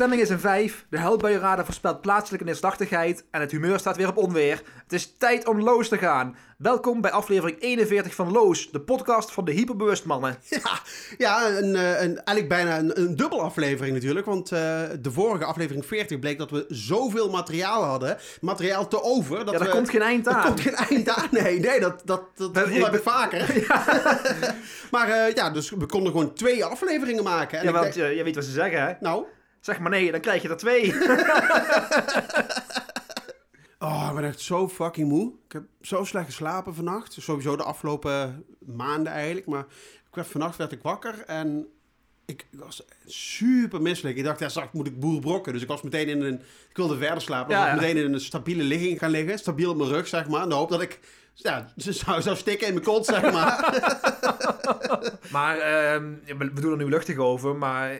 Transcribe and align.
stemming 0.00 0.22
is 0.22 0.28
een 0.30 0.40
5, 0.40 0.84
de 0.90 0.98
huilbuienradar 0.98 1.64
voorspelt 1.64 2.00
plaatselijke 2.00 2.44
neerslachtigheid 2.46 3.24
en 3.30 3.40
het 3.40 3.50
humeur 3.50 3.78
staat 3.78 3.96
weer 3.96 4.08
op 4.08 4.16
onweer. 4.16 4.62
Het 4.82 4.92
is 4.92 5.12
tijd 5.18 5.46
om 5.46 5.62
Loos 5.62 5.88
te 5.88 5.98
gaan. 5.98 6.36
Welkom 6.58 7.00
bij 7.00 7.10
aflevering 7.10 7.60
41 7.60 8.14
van 8.14 8.32
Loos, 8.32 8.70
de 8.70 8.80
podcast 8.80 9.32
van 9.32 9.44
de 9.44 9.52
hyperbewustmannen. 9.52 10.36
Ja, 10.48 10.80
ja 11.18 11.48
een, 11.48 11.76
eh, 11.76 11.88
een, 12.02 12.24
eigenlijk 12.24 12.48
bijna 12.48 12.78
een, 12.78 13.00
een 13.00 13.16
dubbel 13.16 13.42
aflevering 13.42 13.94
natuurlijk. 13.94 14.26
Want 14.26 14.52
eh, 14.52 14.58
de 15.00 15.10
vorige 15.10 15.44
aflevering 15.44 15.86
40 15.86 16.18
bleek 16.18 16.38
dat 16.38 16.50
we 16.50 16.64
zoveel 16.68 17.30
materiaal 17.30 17.82
hadden. 17.84 18.16
Materiaal 18.40 18.88
te 18.88 19.02
over. 19.02 19.38
Dat 19.44 19.52
Ja, 19.52 19.58
daar 19.58 19.68
we, 19.68 19.74
komt 19.74 19.90
geen 19.90 20.02
eind 20.02 20.26
er 20.26 20.32
aan. 20.32 20.46
komt 20.46 20.60
geen 20.60 20.74
eind 20.74 21.08
aan. 21.08 21.28
Nee, 21.30 21.60
nee 21.60 21.80
dat, 21.80 22.02
dat, 22.04 22.22
dat, 22.34 22.54
Dat- 22.54 22.68
heb 22.68 22.94
ik- 22.94 23.02
vaker. 23.02 23.66
maar 24.90 25.08
eh, 25.08 25.34
ja, 25.34 25.50
dus 25.50 25.70
we 25.70 25.86
konden 25.86 26.12
gewoon 26.12 26.34
twee 26.34 26.64
afleveringen 26.64 27.24
maken. 27.24 27.58
En 27.58 27.64
Ja, 27.64 27.72
want 27.72 27.94
denk- 27.94 28.14
je 28.16 28.22
weet 28.24 28.34
wat 28.34 28.44
ze 28.44 28.50
zeggen, 28.50 28.82
hè? 28.82 28.92
nou, 29.00 29.24
Zeg 29.60 29.78
maar 29.78 29.90
nee, 29.90 30.10
dan 30.10 30.20
krijg 30.20 30.42
je 30.42 30.48
er 30.48 30.56
twee. 30.56 30.92
oh, 33.78 34.06
ik 34.08 34.14
ben 34.14 34.24
echt 34.24 34.40
zo 34.40 34.68
fucking 34.68 35.08
moe. 35.08 35.32
Ik 35.46 35.52
heb 35.52 35.62
zo 35.80 36.04
slecht 36.04 36.26
geslapen 36.26 36.74
vannacht. 36.74 37.16
Sowieso 37.20 37.56
de 37.56 37.62
afgelopen 37.62 38.44
maanden 38.58 39.12
eigenlijk. 39.12 39.46
Maar 39.46 39.64
ik 40.08 40.14
werd, 40.14 40.28
vannacht 40.28 40.56
werd 40.56 40.72
ik 40.72 40.82
wakker 40.82 41.24
en 41.26 41.68
ik 42.30 42.46
was 42.50 42.82
super 43.06 43.82
misselijk. 43.82 44.16
Ik 44.16 44.24
dacht, 44.24 44.38
ja, 44.38 44.48
straks 44.48 44.72
moet 44.72 44.86
ik 44.86 45.00
boer 45.00 45.20
brokken. 45.20 45.52
Dus 45.52 45.62
ik 45.62 45.68
was 45.68 45.82
meteen 45.82 46.08
in 46.08 46.22
een... 46.22 46.40
Ik 46.70 46.76
wilde 46.76 46.98
verder 46.98 47.22
slapen. 47.22 47.54
Ja, 47.54 47.60
Ja, 47.60 47.72
ik 47.72 47.80
ja. 47.80 47.86
meteen 47.86 48.04
in 48.04 48.12
een 48.12 48.20
stabiele 48.20 48.62
ligging 48.62 48.98
gaan 48.98 49.10
liggen. 49.10 49.38
Stabiel 49.38 49.70
op 49.70 49.76
mijn 49.76 49.88
rug, 49.90 50.06
zeg 50.08 50.28
maar. 50.28 50.42
In 50.42 50.48
de 50.48 50.54
hoop 50.54 50.70
dat 50.70 50.82
ik... 50.82 50.98
Ja, 51.42 51.66
ze 51.76 51.92
zou, 51.92 52.22
zou 52.22 52.36
stikken 52.36 52.66
in 52.66 52.72
mijn 52.72 52.84
kont, 52.84 53.06
zeg 53.06 53.32
maar. 53.32 53.58
Maar 55.30 55.58
ehm, 55.58 56.12
ja, 56.24 56.36
we 56.36 56.50
we 56.54 56.60
doen 56.60 56.70
er 56.70 56.76
nu 56.76 56.88
luchtig 56.88 57.16
over, 57.16 57.56
maar 57.56 57.90
eh, 57.90 57.98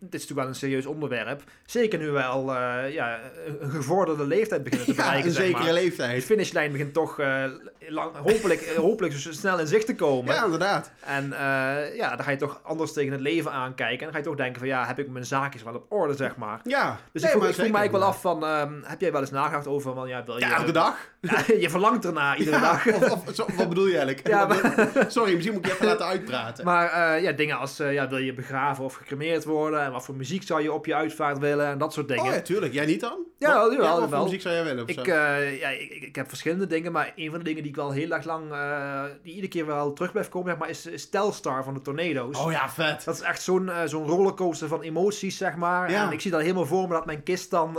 dit 0.00 0.14
is 0.14 0.20
natuurlijk 0.20 0.34
wel 0.34 0.46
een 0.46 0.54
serieus 0.54 0.86
onderwerp. 0.86 1.42
Zeker 1.66 1.98
nu 1.98 2.10
wij 2.10 2.24
al 2.24 2.54
eh, 2.54 2.92
ja, 2.92 3.18
een 3.60 3.70
gevorderde 3.70 4.26
leeftijd 4.26 4.62
beginnen 4.62 4.86
te 4.86 4.94
ja, 4.94 5.02
bereiken, 5.02 5.28
een 5.28 5.34
zeg 5.34 5.44
zekere 5.44 5.64
maar. 5.64 5.74
De 5.74 5.80
leeftijd. 5.80 6.24
finishlijn 6.24 6.72
begint 6.72 6.92
toch 6.92 7.18
eh, 7.18 7.44
lang, 7.88 8.16
hopelijk, 8.16 8.72
hopelijk 8.76 9.14
zo 9.14 9.32
snel 9.32 9.58
in 9.58 9.66
zicht 9.66 9.86
te 9.86 9.94
komen. 9.94 10.34
Ja, 10.34 10.44
inderdaad. 10.44 10.90
En 11.00 11.28
ja, 11.94 12.16
dan 12.16 12.24
ga 12.24 12.30
je 12.30 12.36
toch 12.36 12.60
anders 12.62 12.92
tegen 12.92 13.12
het 13.12 13.20
leven 13.20 13.52
aankijken. 13.52 13.98
En 13.98 14.04
dan 14.04 14.12
ga 14.12 14.18
je 14.18 14.24
toch 14.24 14.36
denken 14.36 14.58
van 14.58 14.68
ja, 14.68 14.86
heb 14.86 14.98
ik 14.98 15.08
mijn 15.08 15.26
zaakjes 15.26 15.62
wel 15.62 15.74
op 15.74 15.92
orde, 15.92 16.14
zeg 16.14 16.36
maar. 16.36 16.60
Ja. 16.64 16.98
Dus 17.12 17.22
Nee, 17.22 17.30
ik, 17.30 17.36
vroeg, 17.36 17.40
maar 17.40 17.48
ik 17.48 17.54
vroeg 17.54 17.66
zeker, 17.66 17.80
mij 17.80 17.90
wel 17.90 18.08
af 18.08 18.20
van, 18.20 18.44
ehm, 18.44 18.72
heb 18.82 19.00
jij 19.00 19.12
wel 19.12 19.20
eens 19.20 19.30
nagedacht 19.30 19.66
over, 19.66 19.94
van, 19.94 20.08
ja, 20.08 20.24
wil 20.24 20.34
je... 20.34 20.40
Ja, 20.40 20.56
elke 20.56 20.72
dag. 20.72 20.96
Ja, 21.30 21.54
je 21.64 21.70
verlangt 21.70 22.04
erna 22.04 22.36
iedere 22.36 22.56
Ja, 22.56 22.62
dag. 22.62 22.86
Of, 22.94 23.12
of, 23.28 23.34
zo- 23.34 23.46
wat 23.56 23.68
bedoel 23.68 23.86
je 23.86 23.98
eigenlijk? 23.98 24.28
Ja, 24.34 24.48
Sorry, 25.08 25.32
misschien 25.32 25.54
moet 25.54 25.64
ik 25.64 25.70
je 25.70 25.74
even 25.76 25.86
laten 25.86 26.06
uitpraten. 26.06 26.64
Maar 26.64 26.90
eh, 27.16 27.22
ja, 27.22 27.32
dingen 27.32 27.58
als, 27.58 27.78
eh, 27.78 27.92
ja, 27.92 28.08
wil 28.08 28.18
je 28.18 28.34
begraven 28.34 28.84
of 28.84 28.94
gecremeerd 28.94 29.44
worden? 29.44 29.80
En 29.82 29.92
wat 29.92 30.04
voor 30.04 30.14
muziek 30.14 30.42
zou 30.42 30.62
je 30.62 30.72
op 30.72 30.86
je 30.86 30.94
uitvaart 30.94 31.38
willen? 31.38 31.66
En 31.66 31.78
dat 31.78 31.92
soort 31.92 32.08
dingen. 32.08 32.24
Oh 32.24 32.32
ja, 32.32 32.40
tuurlijk. 32.40 32.72
Jij 32.72 32.86
niet 32.86 33.00
dan? 33.00 33.18
Ja, 33.38 33.54
Wat- 33.54 33.76
wel, 33.76 34.00
wat 34.00 34.08
voor 34.10 34.22
muziek 34.22 34.40
zou 34.40 34.54
jij 34.54 34.64
willen? 34.64 34.82
Of 34.82 34.88
Ik, 34.90 35.06
eh, 35.06 35.60
ja, 35.60 35.68
ik, 35.68 35.90
ik, 35.90 36.16
heb 36.16 36.28
verschillende 36.28 36.66
dingen, 36.66 36.92
maar 36.92 37.12
een 37.16 37.30
van 37.30 37.38
de 37.38 37.44
dingen 37.44 37.62
die 37.62 37.70
ik 37.70 37.76
wel 37.76 37.90
heel 37.90 38.10
erg 38.10 38.24
lang, 38.24 38.42
die 39.22 39.30
iedere 39.34 39.48
keer 39.48 39.66
wel 39.66 39.92
terug 39.92 40.12
blijft 40.12 40.28
komen, 40.30 40.48
zeg 40.50 40.58
maar, 40.58 40.68
is, 40.68 40.86
is 40.86 41.08
Telstar 41.08 41.64
van 41.64 41.74
de 41.74 41.80
Tornado's. 41.80 42.38
oh 42.38 42.52
ja, 42.52 42.68
vet. 42.70 43.04
Dat 43.04 43.14
is 43.14 43.20
echt 43.20 43.42
zo'n 43.42 43.70
zo'n 43.84 44.06
rollercoaster 44.06 44.68
van 44.68 44.82
emoties, 44.82 45.36
zeg 45.36 45.56
maar. 45.56 45.90
Ja. 45.90 46.06
En 46.06 46.12
ik 46.12 46.20
zie 46.20 46.30
dat 46.30 46.40
helemaal 46.40 46.66
voor 46.66 46.88
me 46.88 46.94
dat 46.94 47.06
mijn 47.06 47.22
kist 47.22 47.50
dan 47.50 47.78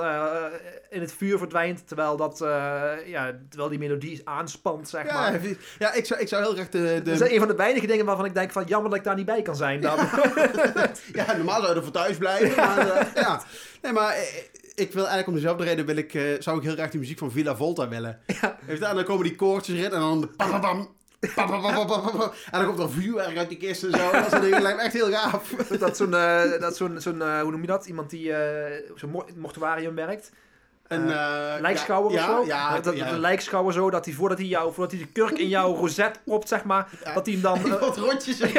in 0.96 1.02
het 1.02 1.14
vuur 1.14 1.38
verdwijnt. 1.38 1.88
Terwijl, 1.88 2.18
dat, 2.18 2.42
uh, 2.42 2.92
ja, 3.06 3.40
terwijl 3.50 3.70
die 3.70 3.80
melodie 3.80 4.22
aanspant, 4.24 4.90
zeg 4.90 5.06
ja, 5.06 5.14
maar. 5.14 5.42
Ja, 5.80 5.94
ik 5.94 6.06
zou, 6.06 6.20
ik 6.20 6.28
zou 6.28 6.44
heel 6.44 6.54
graag 6.54 6.70
de, 6.70 6.80
de... 6.80 7.02
Dat 7.02 7.22
is 7.22 7.32
een 7.32 7.40
van 7.40 7.48
de 7.48 7.56
weinige 7.56 7.88
dingen 7.88 8.06
waarvan 8.06 8.26
ik 8.26 8.34
denk 8.34 8.52
van... 8.52 8.64
Jammer 8.68 8.90
dat 8.90 9.00
ik 9.00 9.06
daar 9.06 9.16
niet 9.16 9.26
bij 9.26 9.42
kan 9.42 9.56
zijn 9.56 9.82
dan. 9.82 9.98
Ja, 11.14 11.36
normaal 11.38 11.62
zou 11.62 11.68
je 11.68 11.76
er 11.76 11.84
voor 11.84 11.92
thuis 11.92 12.18
blijven. 12.18 12.56
Maar, 12.56 12.90
eh, 12.90 13.14
ja. 13.16 13.42
Nee, 13.82 13.92
maar 13.92 14.14
eh, 14.14 14.22
ik 14.76 14.92
wil 14.92 15.08
eigenlijk 15.08 15.28
om 15.28 15.34
dezelfde 15.34 15.64
reden 15.64 15.86
wil 15.86 15.96
ik, 15.96 16.38
zou 16.40 16.58
ik 16.58 16.64
heel 16.64 16.74
graag 16.74 16.90
die 16.90 17.00
muziek 17.00 17.18
van 17.18 17.32
Villa 17.32 17.56
Volta 17.56 17.88
willen. 17.88 18.20
Ja. 18.26 18.94
Dan 18.94 19.04
komen 19.04 19.24
die 19.24 19.36
koortjes 19.36 19.78
erin 19.78 19.92
en 19.92 20.00
dan 20.00 20.22
de 20.22 20.28
pam, 20.28 20.62
pam, 20.62 20.96
en 22.52 22.60
dan 22.60 22.66
komt 22.66 22.80
er 22.80 22.90
vuurwerk 22.90 23.38
uit 23.38 23.50
die 23.50 23.58
kist 23.58 23.84
en 23.84 23.92
zo. 23.92 24.12
Dat 24.12 24.42
lijkt 24.42 24.78
me 24.78 24.84
echt 24.84 24.94
heel 24.94 25.12
gaaf. 25.12 25.50
Dat 25.80 25.98
zo'n, 25.98 26.12
dat 26.60 26.78
zo'n, 26.78 27.02
zo'n 27.02 27.40
hoe 27.42 27.52
noem 27.52 27.62
je 27.62 27.68
dat? 27.68 27.86
Iemand 27.86 28.10
die 28.10 28.28
uh, 28.28 28.38
zo'n 28.96 29.24
mortuarium 29.36 29.96
werkt. 29.96 30.32
Een 30.88 31.10
Eh, 31.12 31.56
eh, 31.56 31.62
lijkschouwer 31.62 32.12
ja, 32.12 32.20
of 32.20 32.26
zo? 32.26 32.46
Ja, 32.46 32.74
ja. 32.76 32.80
dat, 32.80 32.98
ja. 32.98 33.08
een 33.12 33.20
lijkschouwer 33.20 33.74
zo, 33.74 33.90
dat 33.90 34.06
hij 34.06 34.14
voordat 34.14 34.38
hij, 34.38 34.48
jou, 34.48 34.74
voordat 34.74 34.92
hij 34.92 35.02
de 35.02 35.08
kurk 35.08 35.38
in 35.40 35.48
jouw 35.48 35.76
rozet 35.76 36.20
propt, 36.26 36.48
zeg 36.48 36.64
maar, 36.64 36.88
Ja. 37.04 37.14
dat 37.14 37.26
hij 37.26 37.34
hem 37.34 37.44
dan... 37.44 37.58
eh, 37.74 37.80
Wat 37.80 37.98
rondjes 37.98 38.40
en 38.40 38.50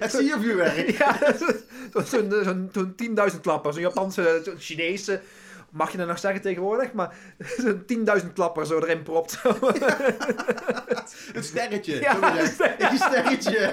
het 0.00 0.10
siervuurwerk. 0.12 0.90
ja, 0.98 1.18
zo- 1.38 2.00
zo'n 2.04 2.32
zo'n 2.44 2.70
zo'n 2.72 2.94
10.000 3.32 3.40
klapper, 3.40 3.72
zo'n 3.72 3.82
Japanse, 3.82 4.40
zo'n 4.44 4.58
Chinese, 4.58 5.20
mag 5.70 5.90
je 5.92 5.98
dat 5.98 6.06
nog 6.06 6.18
zeggen 6.18 6.40
tegenwoordig, 6.40 6.92
maar 6.92 7.14
zo'n 7.62 7.84
10.000 8.22 8.32
klapper 8.34 8.66
zo 8.66 8.78
erin 8.78 9.02
propt. 9.02 9.38
Een 11.34 11.44
sterretje. 11.44 12.00
Ja, 12.00 12.14
zo. 12.46 12.64
Een 12.78 12.96
sterretje. 12.98 13.70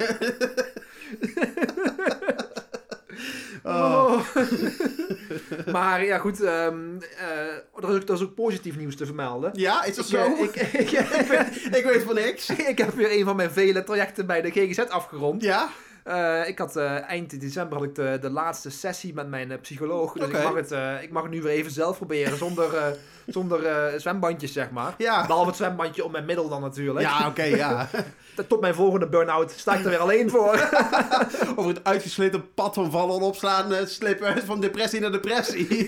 Oh. 3.64 4.20
Maar 5.72 6.06
ja, 6.06 6.18
goed, 6.18 6.42
ehm, 6.42 6.80
eh, 7.18 7.28
er, 7.76 7.90
is 7.90 7.96
ook, 7.96 8.08
er 8.08 8.14
is 8.14 8.22
ook 8.22 8.36
positief 8.36 8.78
nieuws 8.78 8.96
te 8.96 9.06
vermelden. 9.06 9.52
Ja, 9.54 9.84
is 9.84 9.96
dat 9.96 10.06
Ik, 10.06 10.12
zo? 10.12 10.26
eh, 10.26 10.42
ik, 10.42 10.56
ik, 10.92 11.76
Ik 11.76 11.84
weet 11.84 12.04
van 12.04 12.16
niks. 12.16 12.50
ik 12.72 12.78
heb 12.78 12.94
weer 12.94 13.12
een 13.12 13.26
van 13.26 13.36
mijn 13.36 13.52
vele 13.52 13.84
trajecten 13.84 14.26
bij 14.26 14.42
de 14.42 14.52
GGZ 14.52 14.80
afgerond. 14.80 15.44
Ja? 15.44 15.70
Eh, 16.04 16.48
ik 16.48 16.58
had 16.58 16.76
eh, 16.76 17.10
eind 17.10 17.42
december 17.42 17.78
had 17.78 17.88
ik 17.88 17.96
de, 17.96 18.18
de 18.22 18.30
laatste 18.30 18.70
sessie 18.70 19.14
met 19.14 19.28
mijn 19.28 19.52
eh, 19.52 19.60
psycholoog. 19.62 20.14
Dus 20.14 20.28
ik, 20.28 20.44
mag 20.44 20.54
het, 20.54 20.72
ik 21.02 21.12
mag 21.12 21.24
het 21.24 21.32
nu 21.32 21.42
weer 21.42 21.52
even 21.52 21.72
zelf 21.72 21.98
proberen 21.98 22.38
zonder, 22.38 22.98
zonder 23.28 23.94
zwembandjes, 24.00 24.54
zeg 24.54 24.72
maar. 24.72 24.94
Ja. 24.98 25.26
Behalve 25.26 25.48
het 25.48 25.58
zwembandje 25.58 26.06
om 26.06 26.12
mijn 26.12 26.26
middel 26.26 26.50
dan 26.50 26.62
natuurlijk. 26.62 27.06
Ja, 27.06 27.28
oké, 27.28 27.44
ja. 27.44 27.90
Tot 28.48 28.62
mijn 28.62 28.74
volgende 28.74 29.08
burn-out 29.08 29.52
sta 29.52 29.74
ik 29.74 29.84
er 29.84 29.90
weer 29.90 30.00
alleen 30.00 30.30
voor. 30.30 30.70
Over 31.56 31.74
het 31.74 31.84
uitgesleten 31.84 32.54
pad 32.54 32.74
van 32.74 32.92
vallen 32.92 33.16
en 33.16 33.22
opslaan, 33.22 33.88
slippen 33.88 34.46
van 34.46 34.60
depressie 34.60 35.00
naar 35.00 35.12
depressie. 35.12 35.88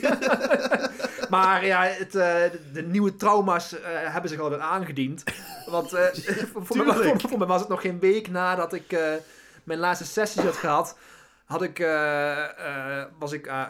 maar 1.29 1.65
ja, 1.65 1.83
het, 1.83 2.11
de 2.11 2.85
nieuwe 2.85 3.15
trauma's 3.15 3.75
hebben 3.83 4.29
zich 4.29 4.39
alweer 4.39 4.59
aangediend. 4.59 5.23
Want 5.65 5.89
voor, 5.89 6.65
voor, 6.65 6.85
mij, 6.85 6.95
voor, 6.95 7.29
voor 7.29 7.37
mij 7.37 7.47
was 7.47 7.59
het 7.59 7.69
nog 7.69 7.81
geen 7.81 7.99
week 7.99 8.29
nadat 8.29 8.73
ik 8.73 8.95
mijn 9.63 9.79
laatste 9.79 10.05
sessies 10.05 10.43
had 10.43 10.55
gehad. 10.57 10.97
Had 11.45 11.61
ik, 11.61 11.79
eh, 11.79 13.03
was 13.19 13.31
ik, 13.31 13.47
eh, 13.47 13.63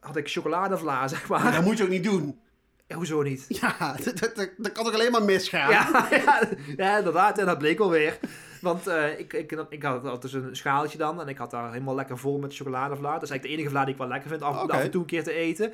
had 0.00 0.16
ik 0.16 0.28
chocoladevla, 0.30 1.08
zeg 1.08 1.28
maar. 1.28 1.52
Dat 1.52 1.64
moet 1.64 1.76
je 1.78 1.82
ook 1.84 1.88
niet 1.90 2.04
doen. 2.04 2.40
Ja, 2.86 2.96
hoezo 2.96 3.22
niet? 3.22 3.44
Ja, 3.48 3.76
dat, 4.04 4.18
dat, 4.18 4.34
dat- 4.36 4.50
dat 4.56 4.72
kan 4.72 4.84
toch 4.84 4.94
alleen 4.94 5.10
maar 5.12 5.22
misgaan? 5.22 5.70
Ja, 5.70 6.06
ja, 6.10 6.40
ja, 6.76 6.96
inderdaad. 6.98 7.38
En 7.38 7.46
dat 7.46 7.58
bleek 7.58 7.80
alweer. 7.80 8.18
Want 8.60 8.86
ik, 9.18 9.32
ik, 9.32 9.52
ik 9.68 9.82
had, 9.82 10.02
had 10.02 10.22
dus 10.22 10.32
een 10.32 10.56
schaaltje 10.56 10.98
dan. 10.98 11.20
En 11.20 11.28
ik 11.28 11.38
had 11.38 11.50
daar 11.50 11.72
helemaal 11.72 11.94
lekker 11.94 12.18
vol 12.18 12.38
met 12.38 12.54
chocoladevla. 12.56 13.12
Dat 13.12 13.22
is 13.22 13.30
eigenlijk 13.30 13.42
de 13.42 13.48
enige 13.48 13.68
vla 13.70 13.84
die 13.84 13.92
ik 13.92 13.98
wel 14.00 14.08
lekker 14.08 14.28
vind. 14.30 14.42
Af, 14.42 14.56
af 14.68 14.80
en 14.80 14.90
toe 14.90 15.00
een 15.00 15.06
keer 15.06 15.24
te 15.24 15.32
eten. 15.32 15.72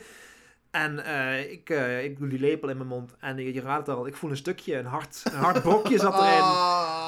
En 0.70 0.98
ik, 1.50 1.68
ik 2.02 2.18
doe 2.18 2.28
die 2.28 2.40
lepel 2.40 2.68
in 2.68 2.76
mijn 2.76 2.88
mond. 2.88 3.14
En 3.20 3.36
je, 3.36 3.54
je 3.54 3.60
raadt 3.60 3.86
het 3.86 3.96
al. 3.96 4.06
Ik 4.06 4.16
voel 4.16 4.30
een 4.30 4.36
stukje. 4.36 4.76
Een 4.78 4.86
hard, 4.86 5.22
een 5.32 5.38
hard 5.38 5.62
brokje 5.62 5.98
zat 5.98 6.14
erin. 6.14 6.40
Ah. 6.40 7.01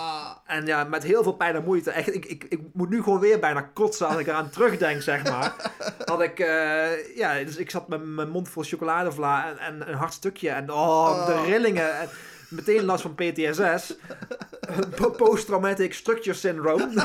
En 0.44 0.66
ja, 0.66 0.84
met 0.84 1.02
heel 1.02 1.22
veel 1.22 1.32
pijn 1.32 1.54
en 1.54 1.64
moeite. 1.64 1.90
Echt, 1.90 2.14
ik, 2.14 2.24
ik, 2.24 2.44
ik 2.48 2.60
moet 2.72 2.90
nu 2.90 3.02
gewoon 3.02 3.20
weer 3.20 3.38
bijna 3.38 3.60
kotsen 3.72 4.06
als 4.06 4.16
ik 4.18 4.26
eraan 4.26 4.50
terugdenk, 4.50 5.02
zeg 5.02 5.24
maar. 5.24 5.72
Had 6.04 6.20
ik, 6.20 6.38
eh, 6.38 7.16
ja, 7.16 7.44
dus 7.44 7.56
ik 7.56 7.70
zat 7.70 7.88
met 7.88 8.04
mijn 8.04 8.28
mond 8.28 8.48
vol 8.48 8.62
chocoladevla 8.62 9.48
en, 9.48 9.58
en 9.58 9.88
een 9.88 9.94
hard 9.94 10.12
stukje. 10.12 10.48
En 10.50 10.72
oh, 10.72 11.26
de 11.26 11.32
Oh. 11.32 11.46
rillingen. 11.46 11.98
En 12.00 12.08
meteen 12.48 12.84
last 12.84 13.02
van 13.02 13.14
PTSS. 13.14 13.94
Po- 14.96 15.10
Post-traumatic 15.10 15.94
structure 15.94 16.36
syndrome. 16.36 16.88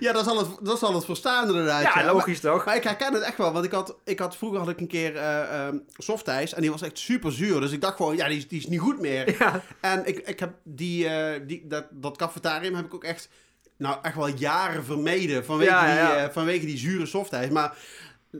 Ja, 0.00 0.12
dat 0.12 0.24
zal, 0.24 0.38
het, 0.38 0.48
dat 0.60 0.78
zal 0.78 0.94
het 0.94 1.04
voor 1.04 1.16
staan 1.16 1.48
inderdaad. 1.48 1.82
ja, 1.82 2.04
logisch 2.04 2.40
toch? 2.40 2.64
Maar 2.64 2.76
ik 2.76 2.82
herken 2.84 3.12
het 3.14 3.22
echt 3.22 3.36
wel, 3.36 3.52
want 3.52 3.64
ik 3.64 3.72
had, 3.72 3.96
ik 4.04 4.18
had 4.18 4.36
vroeger 4.36 4.58
had 4.58 4.68
ik 4.68 4.80
een 4.80 4.86
keer 4.86 5.16
eh 5.16 5.66
ehm, 5.66 5.76
softijs 5.96 6.54
en 6.54 6.60
die 6.60 6.70
was 6.70 6.82
echt 6.82 6.98
super 6.98 7.32
zuur. 7.32 7.60
Dus 7.60 7.72
ik 7.72 7.80
dacht 7.80 7.96
gewoon, 7.96 8.16
ja, 8.16 8.28
die 8.28 8.36
is, 8.36 8.48
die 8.48 8.58
is 8.58 8.66
niet 8.66 8.80
goed 8.80 9.00
meer. 9.00 9.38
Ja, 9.38 9.62
En 9.80 10.06
ik, 10.06 10.18
ik 10.18 10.40
heb 10.40 10.50
die, 10.62 11.08
eh, 11.08 11.40
die, 11.46 11.66
dat, 11.66 11.84
dat 11.90 12.16
cafetarium 12.16 12.74
heb 12.74 12.84
ik 12.84 12.94
ook 12.94 13.04
echt, 13.04 13.28
nou 13.76 13.96
echt 14.02 14.14
wel 14.16 14.28
jaren 14.28 14.84
vermeden 14.84 15.44
vanwege, 15.44 15.70
Ja, 15.70 15.86
ja, 15.88 15.94
ja. 15.96 16.14
Die, 16.14 16.16
eh, 16.26 16.32
vanwege 16.32 16.66
die 16.66 16.78
zure 16.78 17.06
softijs. 17.06 17.50
Maar 17.50 17.76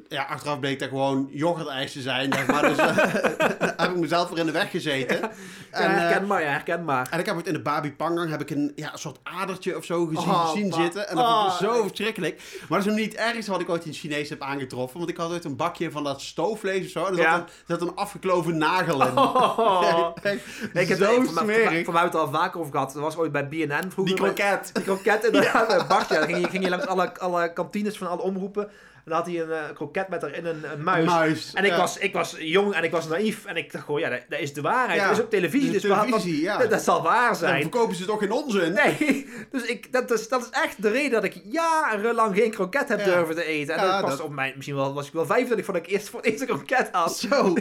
ja, 0.09 0.23
achteraf 0.23 0.61
bleek 0.61 0.79
dat 0.79 0.89
gewoon 0.89 1.29
yoghurtijs 1.33 1.93
te 1.93 2.01
zijn, 2.01 2.33
zeg 2.33 2.47
maar. 2.47 2.63
Dus 2.63 2.77
eh, 2.77 2.97
heb 3.83 3.91
ik 3.91 3.97
mezelf 3.97 4.29
weer 4.29 4.39
in 4.39 4.47
de 4.47 4.53
weg 4.53 4.71
gezeten. 4.71 5.17
Ja, 5.21 5.31
En, 5.71 5.91
eh, 5.91 5.97
herkenbaar, 5.97 6.43
ja, 6.43 6.49
herkenbaar. 6.51 7.09
en 7.11 7.19
ik 7.19 7.27
heb 7.27 7.37
het 7.37 7.47
in 7.47 7.53
de 7.53 7.61
Babi 7.63 7.93
Pangang 7.93 8.31
heb 8.31 8.41
ik 8.41 8.51
een, 8.51 8.73
ja, 8.77 8.93
een 8.93 8.99
soort 8.99 9.19
adertje 9.23 9.77
of 9.77 9.85
zo 9.85 10.07
gezien, 10.07 10.29
Oh, 10.31 10.51
zien 10.53 10.73
zitten. 10.73 11.09
En 11.09 11.17
dat 11.17 11.27
vond 11.27 11.47
ik 11.47 11.69
oh. 11.69 11.75
zo 11.75 11.83
verschrikkelijk. 11.87 12.43
Maar 12.69 12.79
dat 12.79 12.79
is 12.79 12.85
nog 12.85 12.95
niet 12.95 13.13
het 13.13 13.21
ergste 13.21 13.51
wat 13.51 13.61
ik 13.61 13.69
ooit 13.69 13.85
in 13.85 13.91
het 13.91 13.99
Chinees 13.99 14.29
heb 14.29 14.43
aangetroffen. 14.43 14.99
Want 14.99 15.11
ik 15.11 15.17
had 15.17 15.31
ooit 15.31 15.45
een 15.45 15.57
bakje 15.57 15.91
van 15.91 16.05
dat 16.05 16.21
stoofvlees 16.21 16.85
of 16.85 16.91
zo. 16.91 17.05
En 17.05 17.13
er 17.13 17.19
Ja. 17.21 17.31
zat, 17.37 17.41
een, 17.41 17.49
zat 17.67 17.81
een 17.89 17.95
afgekloven 17.97 18.59
nagel 18.59 19.07
in. 19.07 19.19
Oh. 19.19 20.09
Ik 20.73 20.89
heb 20.89 20.99
zo 20.99 21.05
er 21.05 21.25
voor, 21.25 21.45
mij- 21.47 21.55
smerig. 21.65 21.87
het 22.03 22.15
al 22.15 22.31
vaker 22.31 22.61
over 22.61 22.73
gehad. 22.73 22.93
Dat 22.93 23.03
was 23.03 23.17
ooit 23.17 23.33
bij 23.33 23.49
BNN 23.49 23.91
vroeger. 23.91 24.05
Die 24.05 24.15
kroket. 24.15 24.71
Die 24.75 24.83
kroket. 24.85 25.31
Bij 25.31 25.51
Bart, 25.89 26.09
ja. 26.09 26.19
Dan 26.19 26.25
ging 26.29 26.39
je, 26.39 26.49
ging 26.49 26.65
je 26.65 26.71
langs 26.71 26.87
alle, 26.87 27.19
alle 27.21 27.53
kantines 27.53 27.99
van 27.99 28.09
alle 28.09 28.23
omroepen. 28.23 28.71
Dan 29.11 29.19
had 29.19 29.27
hij 29.29 29.41
een 29.41 29.51
eh, 29.53 29.75
kroket 29.75 30.09
met 30.09 30.23
erin 30.23 30.47
een, 30.47 30.73
een 30.73 30.83
muis. 30.83 31.05
Muis. 31.07 31.53
En 31.55 31.65
ik, 31.65 31.71
ja. 31.71 31.77
was, 31.77 31.99
ik 31.99 32.13
was 32.13 32.37
jong 32.39 32.75
en 32.75 32.85
ik 32.85 32.91
was 32.91 33.09
naïef. 33.09 33.45
En 33.45 33.57
ik 33.57 33.73
dacht 33.73 33.85
gewoon, 33.85 34.01
ja, 34.01 34.09
dat, 34.09 34.21
dat 34.29 34.39
is 34.41 34.53
de 34.53 34.61
waarheid. 34.61 35.01
Ja, 35.01 35.09
Dat 35.09 35.17
is 35.17 35.23
op 35.25 35.31
televisie. 35.31 35.71
dus 35.71 35.83
dat, 35.83 36.71
dat 36.71 36.83
zal 36.83 37.03
waar 37.03 37.27
Dan 37.29 37.37
zijn. 37.37 37.61
verkopen 37.61 37.97
ze 37.97 38.05
toch 38.05 38.19
geen 38.19 38.33
onzin? 38.33 38.73
Nee, 38.73 39.29
dus 39.53 39.63
ik, 39.63 39.93
dat, 39.93 40.11
is, 40.11 40.29
dat 40.29 40.41
is 40.43 40.49
echt 40.51 40.83
de 40.83 40.91
reden 40.91 41.11
dat 41.11 41.25
ik 41.25 41.41
jarenlang 41.45 42.37
geen 42.37 42.51
kroket 42.51 42.89
heb 42.89 43.05
durven 43.05 43.35
te 43.35 43.45
eten. 43.45 43.75
En 43.75 43.87
dat 43.87 44.01
was 44.01 44.11
dat- 44.11 44.21
op 44.21 44.33
mijn, 44.33 44.53
misschien 44.55 44.77
wel, 44.77 44.95
was 44.95 45.07
ik 45.07 45.13
wel 45.13 45.27
25 45.27 45.65
voordat 45.67 45.85
ik 45.87 45.91
eerst 45.93 46.09
voor 46.09 46.21
het 46.21 46.29
eerste 46.29 46.47
kroket 46.47 46.89
had. 46.93 47.17
Zo. 47.17 47.55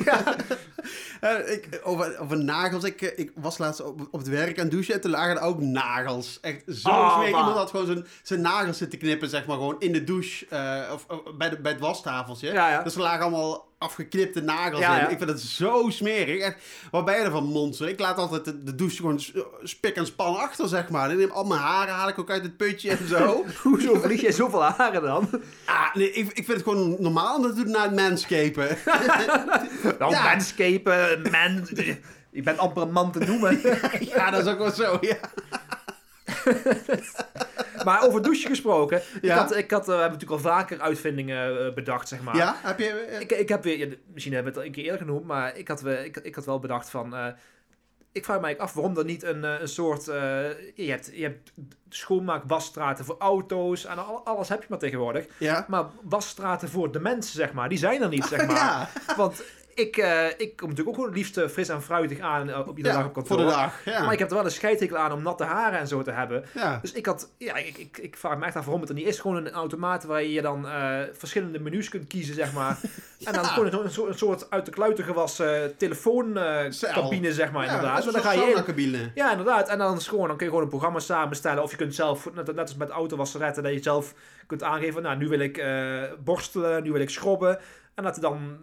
Eh, 1.19 1.51
ik, 1.51 1.80
over, 1.84 2.19
over 2.19 2.38
nagels. 2.44 2.84
Ik, 2.84 3.01
eh, 3.01 3.19
ik 3.19 3.31
was 3.36 3.57
laatst 3.57 3.81
op, 3.84 4.07
op 4.12 4.19
het 4.19 4.28
werk 4.30 4.60
aan 4.60 4.69
douchen 4.69 4.94
en 4.94 5.01
toen 5.01 5.12
lagen 5.12 5.36
er 5.38 5.42
ook 5.42 5.62
nagels. 5.62 6.38
Echt 6.42 6.63
zo 6.68 6.90
Oh. 6.90 7.24
Iemand 7.25 7.56
had 7.57 7.69
gewoon 7.69 7.86
zijn, 7.86 8.06
zijn 8.24 8.42
nagels 8.42 8.78
zitten 8.78 9.00
knippen, 9.00 9.30
zeg 9.30 9.46
maar, 9.46 9.56
gewoon 9.56 9.75
in 9.80 9.92
de 9.92 10.04
douche. 10.04 10.46
of, 10.94 11.06
of 11.07 11.34
bij, 11.39 11.50
de, 11.50 11.59
bij 11.59 11.71
het 11.71 11.81
wastafeltje. 11.81 12.51
Ja, 12.51 12.69
ja. 12.69 12.83
Dus 12.83 12.95
er 12.95 13.01
lagen 13.01 13.21
allemaal 13.21 13.68
afgeknipte 13.77 14.41
nagels 14.41 14.80
Ja, 14.80 15.00
in. 15.06 15.12
Ik 15.12 15.18
vind 15.18 15.30
het 15.30 15.41
zo 15.41 15.89
smerig. 15.89 16.41
Echt, 16.41 16.56
wat 16.91 17.06
ben 17.06 17.15
je 17.15 17.21
ervan, 17.21 17.44
monster? 17.44 17.88
Ik 17.89 18.00
laat 18.00 18.18
altijd 18.18 18.45
de, 18.45 18.63
de 18.63 18.75
douche 18.75 18.95
gewoon 18.95 19.21
spik 19.63 19.95
en 19.95 20.06
span 20.06 20.36
achter, 20.38 20.68
zeg 20.68 20.89
maar. 20.89 21.12
Ik 21.12 21.18
neem 21.18 21.31
al 21.31 21.44
mijn 21.44 21.62
haren, 21.62 21.94
haal 21.94 22.07
ik 22.07 22.19
ook 22.19 22.30
uit 22.30 22.44
het 22.44 22.57
putje 22.57 22.89
en 22.91 23.07
zo. 23.07 23.45
Hoezo 23.63 24.00
verlies 24.00 24.21
jij 24.21 24.31
zoveel 24.31 24.63
haren 24.63 25.01
dan? 25.01 25.30
ah, 25.65 25.95
nee, 25.95 26.12
ik, 26.12 26.27
ik 26.27 26.33
vind 26.45 26.47
het 26.47 26.63
gewoon 26.63 26.95
normaal 27.00 27.36
om 27.36 27.41
dat 27.41 27.56
te 27.56 27.63
doen 27.63 27.71
na 27.71 27.81
het 27.81 27.95
manscapen. 27.95 28.77
Nou, 30.00 30.12
Ja. 30.12 30.24
manscapen, 30.24 31.21
man... 31.31 31.68
Je 32.31 32.44
bent 32.44 32.57
amper 32.57 32.81
een 32.81 32.91
man 32.91 33.12
te 33.12 33.19
noemen. 33.19 33.62
ja, 34.15 34.31
dat 34.31 34.45
is 34.45 34.51
ook 34.51 34.57
wel 34.57 34.71
zo, 34.71 34.97
ja. 35.01 35.18
Maar 37.86 38.04
over 38.06 38.22
douchen 38.22 38.50
gesproken. 38.50 39.02
Ik 39.22 39.30
had, 39.30 39.56
ik 39.56 39.72
had, 39.72 39.81
eh, 39.81 39.86
we 39.88 39.92
hebben 40.02 40.12
natuurlijk 40.20 40.42
al 40.46 40.52
vaker 40.52 40.81
uitvindingen 40.81 41.66
eh, 41.68 41.74
bedacht, 41.74 42.08
zeg 42.08 42.22
maar. 42.22 42.36
Ja, 42.36 42.56
heb 42.62 42.80
je... 42.80 42.90
eh, 42.90 43.20
Ik, 43.20 43.31
ik 43.31 43.50
heb 43.50 43.64
weer, 43.64 43.78
ja, 43.78 43.88
misschien 44.14 44.34
hebben 44.34 44.54
we 44.54 44.60
het 44.60 44.68
al 44.68 44.74
een 44.76 44.84
keer 44.84 44.92
eerder 44.92 45.06
genoemd, 45.08 45.26
maar 45.26 45.58
ik 45.58 45.68
had, 45.68 45.86
ik, 45.86 46.18
ik 46.18 46.36
had 46.36 46.46
wel 46.46 46.60
bedacht 46.60 46.90
van... 46.90 47.16
ik 48.12 48.26
vraag 48.26 48.40
me 48.40 48.44
eigenlijk 48.46 48.60
af 48.60 48.74
waarom 48.74 48.98
er 48.98 49.06
niet 49.06 49.24
een, 49.24 49.44
een 49.44 49.68
soort... 49.68 50.06
je, 50.06 50.86
hebt, 50.90 51.10
je 51.14 51.24
hebt 51.24 51.52
schoonmaak 51.90 52.44
wasstraten 52.48 53.06
voor 53.06 53.16
auto's 53.20 53.86
en 53.86 54.06
al- 54.06 54.25
alles 54.25 54.50
heb 54.50 54.62
je 54.62 54.68
maar 54.70 54.80
tegenwoordig. 54.80 55.25
ja. 55.38 55.66
Maar 55.68 55.86
wasstraten 56.04 56.70
voor 56.70 56.92
de 56.92 57.00
mensen, 57.00 57.34
zeg 57.36 57.54
maar, 57.54 57.70
die 57.70 57.78
zijn 57.78 58.02
er 58.02 58.10
niet, 58.10 58.25
zeg 58.25 58.46
maar. 58.48 58.56
Ja, 58.56 58.90
Want 59.18 59.44
ik, 59.80 59.98
eh, 59.98 60.26
ik 60.38 60.56
kom 60.56 60.70
natuurlijk 60.70 60.88
ook 60.88 60.94
gewoon 60.96 61.10
het 61.10 61.18
liefst 61.18 61.38
eh, 61.38 61.48
fris 61.48 61.70
en 61.70 61.81
fruitig 61.81 62.20
aan 62.20 62.50
eh, 62.50 62.68
op 62.68 62.78
iedere 62.78 62.96
dag 62.96 63.06
op 63.06 63.14
kantoor. 63.14 63.38
voor 63.38 63.46
de 63.46 63.52
dag. 63.52 63.86
Ja. 63.86 64.04
Maar 64.04 64.14
ik 64.14 64.20
heb 64.20 64.30
er 64.30 64.36
wel 64.36 64.46
een 64.46 64.52
scheidhekel 64.52 64.98
aan 64.98 65.12
om 65.12 65.22
natte 65.24 65.44
haren 65.44 65.80
en 65.80 65.88
zo 65.88 66.02
te 66.02 66.12
hebben. 66.12 66.46
ja. 66.54 66.80
Dus 66.81 66.92
ik 66.92 67.06
had, 67.06 67.31
ja, 67.38 67.56
ik, 67.56 67.78
ik, 67.78 67.98
ik 67.98 68.18
vraag 68.18 68.38
me 68.38 68.46
echt 68.46 68.56
af 68.56 68.64
waarom 68.64 68.81
het 68.81 68.90
er 68.90 68.96
niet 68.96 69.08
is. 69.08 69.20
Gewoon 69.20 69.36
een 69.46 69.52
automaat 69.52 70.04
waar 70.04 70.24
je 70.24 70.42
dan 70.42 70.68
verschillende 71.14 71.60
menus 71.60 71.90
kunt 71.90 72.08
kiezen, 72.08 72.36
zeg 72.36 72.54
maar. 72.54 72.78
En 73.24 73.34
dan 73.34 73.46
gewoon 73.46 73.74
een, 73.74 73.84
een, 73.84 73.92
soort- 73.92 74.10
een 74.10 74.18
soort 74.18 74.50
uit 74.50 74.66
de 74.66 74.72
kluiten 74.72 75.04
gewassen 75.04 75.78
telefooncabine, 75.78 77.34
zeg 77.34 77.52
maar, 77.52 77.66
Ja, 77.66 77.70
inderdaad. 77.74 77.94
Maar 78.04 78.14
dan 78.14 78.16
een 78.16 78.22
ga 78.22 78.32
je 78.32 78.40
in. 78.42 78.46
sauna-cabine. 78.48 79.12
Ja, 79.16 79.32
inderdaad. 79.32 79.70
En 79.70 79.78
dan, 79.78 79.98
is 79.98 80.08
gewoon, 80.08 80.28
dan 80.28 80.36
kun 80.38 80.46
je 80.46 80.52
gewoon 80.52 80.64
een 80.66 80.72
programma 80.72 81.00
samenstellen. 81.00 81.64
Of 81.64 81.72
je 81.72 81.78
kunt 81.78 81.96
zelf, 81.96 82.34
net, 82.34 82.46
net 82.46 82.60
als 82.60 82.75
met 82.75 82.90
autowasseretten, 82.90 83.64
dat 83.64 83.74
je 83.74 83.82
zelf 83.84 84.14
kunt 84.48 84.64
aangeven, 84.64 85.02
nou, 85.02 85.18
nu 85.18 85.28
wil 85.28 85.40
ik 85.40 85.64
borstelen, 86.24 86.84
nu 86.84 86.92
wil 86.92 87.02
ik 87.02 87.10
schrobben. 87.10 87.60
En 87.96 88.04
dat 88.04 88.16
er 88.16 88.22
dan 88.22 88.58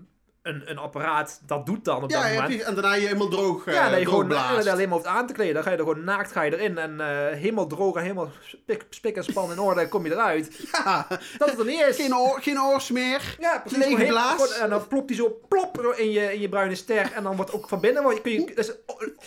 een, 0.46 0.62
een 0.70 0.78
apparaat 0.78 1.40
dat 1.46 1.66
doet 1.66 1.84
dan 1.84 2.02
op 2.02 2.10
Ja, 2.10 2.22
dat 2.22 2.32
moment. 2.32 2.52
je, 2.52 2.62
en 2.64 2.74
daarna 2.74 2.94
je 2.94 3.00
helemaal 3.06 3.28
droog, 3.28 3.66
eh 3.66 3.74
Ja, 3.74 3.90
dat 3.90 3.98
je 3.98 4.04
gewoon 4.04 4.20
eh, 4.22 4.28
blaast. 4.28 4.68
alleen 4.68 4.88
maar 4.88 4.98
hoeft 4.98 5.10
aan 5.10 5.26
te 5.26 5.32
kleden. 5.32 5.54
Dan 5.54 5.62
ga 5.62 5.70
je 5.70 5.76
er 5.76 5.82
gewoon 5.82 6.04
naakt 6.04 6.32
ga 6.32 6.42
je 6.42 6.52
erin. 6.58 6.78
En 6.78 7.00
eh, 7.00 7.06
helemaal 7.38 7.66
droog 7.66 7.96
en 7.96 8.02
helemaal 8.02 8.30
spik, 8.42 8.86
spik 8.90 9.16
en 9.16 9.24
span 9.24 9.52
in 9.52 9.58
orde 9.60 9.88
kom 9.88 10.04
je 10.06 10.12
eruit. 10.12 10.50
Ja, 10.84 11.06
Dat 11.38 11.50
het 11.50 11.58
er 11.58 11.64
niet 11.64 11.80
is. 11.88 11.96
geen, 11.96 12.16
oor, 12.16 12.38
geen 12.42 12.60
oorsmeer. 12.62 13.36
ja, 13.40 13.58
precies. 13.64 13.78
lege 13.84 14.04
blaas. 14.06 14.32
gewoon- 14.42 14.62
En 14.62 14.70
dan 14.70 14.86
plopt 14.86 15.08
hij 15.08 15.18
zo 15.18 15.38
plop 15.48 15.94
in 15.96 16.10
je, 16.10 16.32
in 16.34 16.40
je 16.40 16.48
bruine 16.48 16.74
ster. 16.74 17.12
En 17.14 17.22
dan 17.22 17.36
wordt 17.36 17.52
ook 17.52 17.68
van 17.68 17.80
binnen... 17.80 18.02
Word 18.02 18.20
kun 18.20 18.32
je, 18.32 18.52
dat, 18.54 18.58
is, 18.58 18.72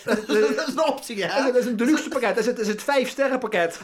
dat, 0.04 0.18
is, 0.18 0.26
dat 0.56 0.68
is 0.68 0.74
een 0.74 0.86
optie, 0.88 1.24
hè? 1.26 1.44
dat 1.46 1.56
is 1.56 1.66
een 1.66 1.78
deluxe 1.78 2.10
pakket. 2.10 2.30
Dat 2.30 2.38
is 2.38 2.46
het, 2.46 2.56
dat 2.56 2.66
is 2.66 2.72
het 2.72 2.84
vijf 2.84 3.10
sterren 3.10 3.40
pakket. 3.40 3.80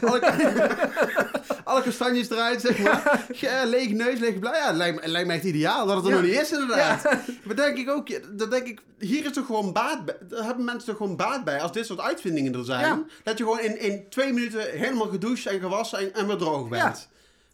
alle 1.66 1.82
kastanjes 1.82 2.30
eruit, 2.30 2.60
zeg 2.60 2.78
maar. 2.78 3.26
Ja, 3.34 3.64
lege 3.64 3.92
neus, 3.94 4.18
lege 4.18 4.38
blauw. 4.38 4.54
Ja, 4.54 4.72
lijkt, 4.72 4.94
me- 4.96 5.02
het 5.02 5.10
lijkt 5.10 5.28
me 5.28 5.34
echt 5.34 5.44
ideaal 5.44 5.86
dat 5.86 5.96
het 5.96 6.04
er 6.06 6.10
nog 6.12 6.22
niet 6.22 6.40
is, 6.40 6.52
inderdaad. 6.52 7.02
Maar 7.42 7.56
denk 7.56 7.76
ik 7.78 7.90
ook, 7.90 8.08
dat 8.38 8.50
denk 8.50 8.66
ik, 8.66 8.80
hier 8.98 9.24
is 9.24 9.32
toch 9.32 9.46
gewoon 9.46 9.72
baat 9.72 10.04
bij. 10.04 10.16
Daar 10.28 10.44
hebben 10.44 10.64
mensen 10.64 10.86
toch 10.88 10.96
gewoon 10.96 11.16
baat 11.16 11.44
bij 11.44 11.60
als 11.60 11.72
dit 11.72 11.86
soort 11.86 12.00
uitvindingen 12.00 12.54
er 12.54 12.64
zijn. 12.64 13.10
Dat 13.22 13.38
je 13.38 13.44
gewoon 13.44 13.60
in, 13.60 13.80
in 13.80 14.06
twee 14.10 14.32
minuten 14.32 14.60
helemaal 14.70 15.08
gedoucht 15.08 15.46
en 15.46 15.60
gewassen 15.60 15.98
en, 15.98 16.14
en 16.14 16.26
weer 16.26 16.36
droog 16.36 16.68
bent. 16.68 17.08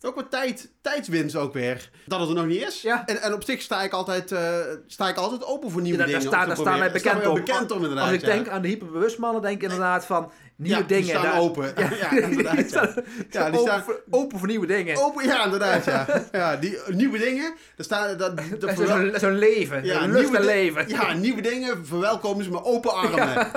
Ook 0.04 0.14
wat 0.14 0.30
tijd, 0.30 0.70
tijdswinst 0.80 1.36
ook 1.36 1.52
weer. 1.52 1.90
Dat 2.06 2.20
het 2.20 2.28
er 2.28 2.34
nog 2.34 2.46
niet 2.46 2.62
is. 2.62 2.82
Ja. 2.82 3.06
En, 3.06 3.22
en 3.22 3.32
op 3.34 3.44
zich 3.44 3.62
sta 3.62 3.82
ik 3.82 3.92
altijd, 3.92 4.32
eh, 4.32 4.56
sta 4.86 5.08
ik 5.08 5.16
altijd 5.16 5.44
open 5.44 5.70
voor 5.70 5.80
nieuwe 5.82 5.98
Ja, 5.98 6.04
daar, 6.04 6.14
dingen. 6.18 6.30
daar, 6.30 6.40
staan- 6.40 6.48
daar 6.56 6.66
staan 6.66 6.78
wij 6.78 6.92
bekend 6.92 7.26
om. 7.26 7.34
bekend 7.34 7.70
om. 7.70 7.98
Als 7.98 8.10
ik 8.12 8.20
ja. 8.20 8.26
denk 8.26 8.48
aan 8.48 8.62
de 8.62 8.68
hyperbewust 8.68 9.18
mannen, 9.18 9.42
denk 9.42 9.56
ik 9.56 9.62
inderdaad 9.62 10.06
van 10.06 10.30
nieuwe 10.62 10.78
ja, 10.80 10.86
dingen. 10.86 11.02
Die 11.02 11.10
staan 11.12 11.22
daar- 11.22 11.40
open. 11.40 11.72
Ja, 11.76 12.10
inderdaad. 12.28 12.56
die 12.56 12.68
staan, 12.68 12.94
Ja, 13.30 13.50
die 13.50 13.58
open, 13.60 13.72
staan- 13.72 13.82
voor, 13.82 14.02
open 14.10 14.38
voor 14.38 14.48
nieuwe 14.48 14.66
dingen. 14.66 14.96
Open, 14.96 15.24
ja, 15.24 15.44
inderdaad, 15.44 15.84
ja. 15.84 16.06
ja 16.32 16.56
die 16.56 16.78
nieuwe 16.88 17.18
dingen, 17.18 17.54
daar 17.76 17.84
staan... 17.84 18.16
Dat, 18.16 18.40
dat, 18.60 19.20
zo'n 19.20 19.38
leven. 19.38 19.84
ja, 19.84 20.02
een 20.02 20.12
nieuwe 20.14 20.40
leven. 20.44 20.88
Ja, 20.88 21.12
nieuwe 21.12 21.40
dingen 21.40 21.86
verwelkomen 21.86 22.44
ze 22.44 22.50
met 22.50 22.64
open 22.64 22.94
armen. 22.94 23.48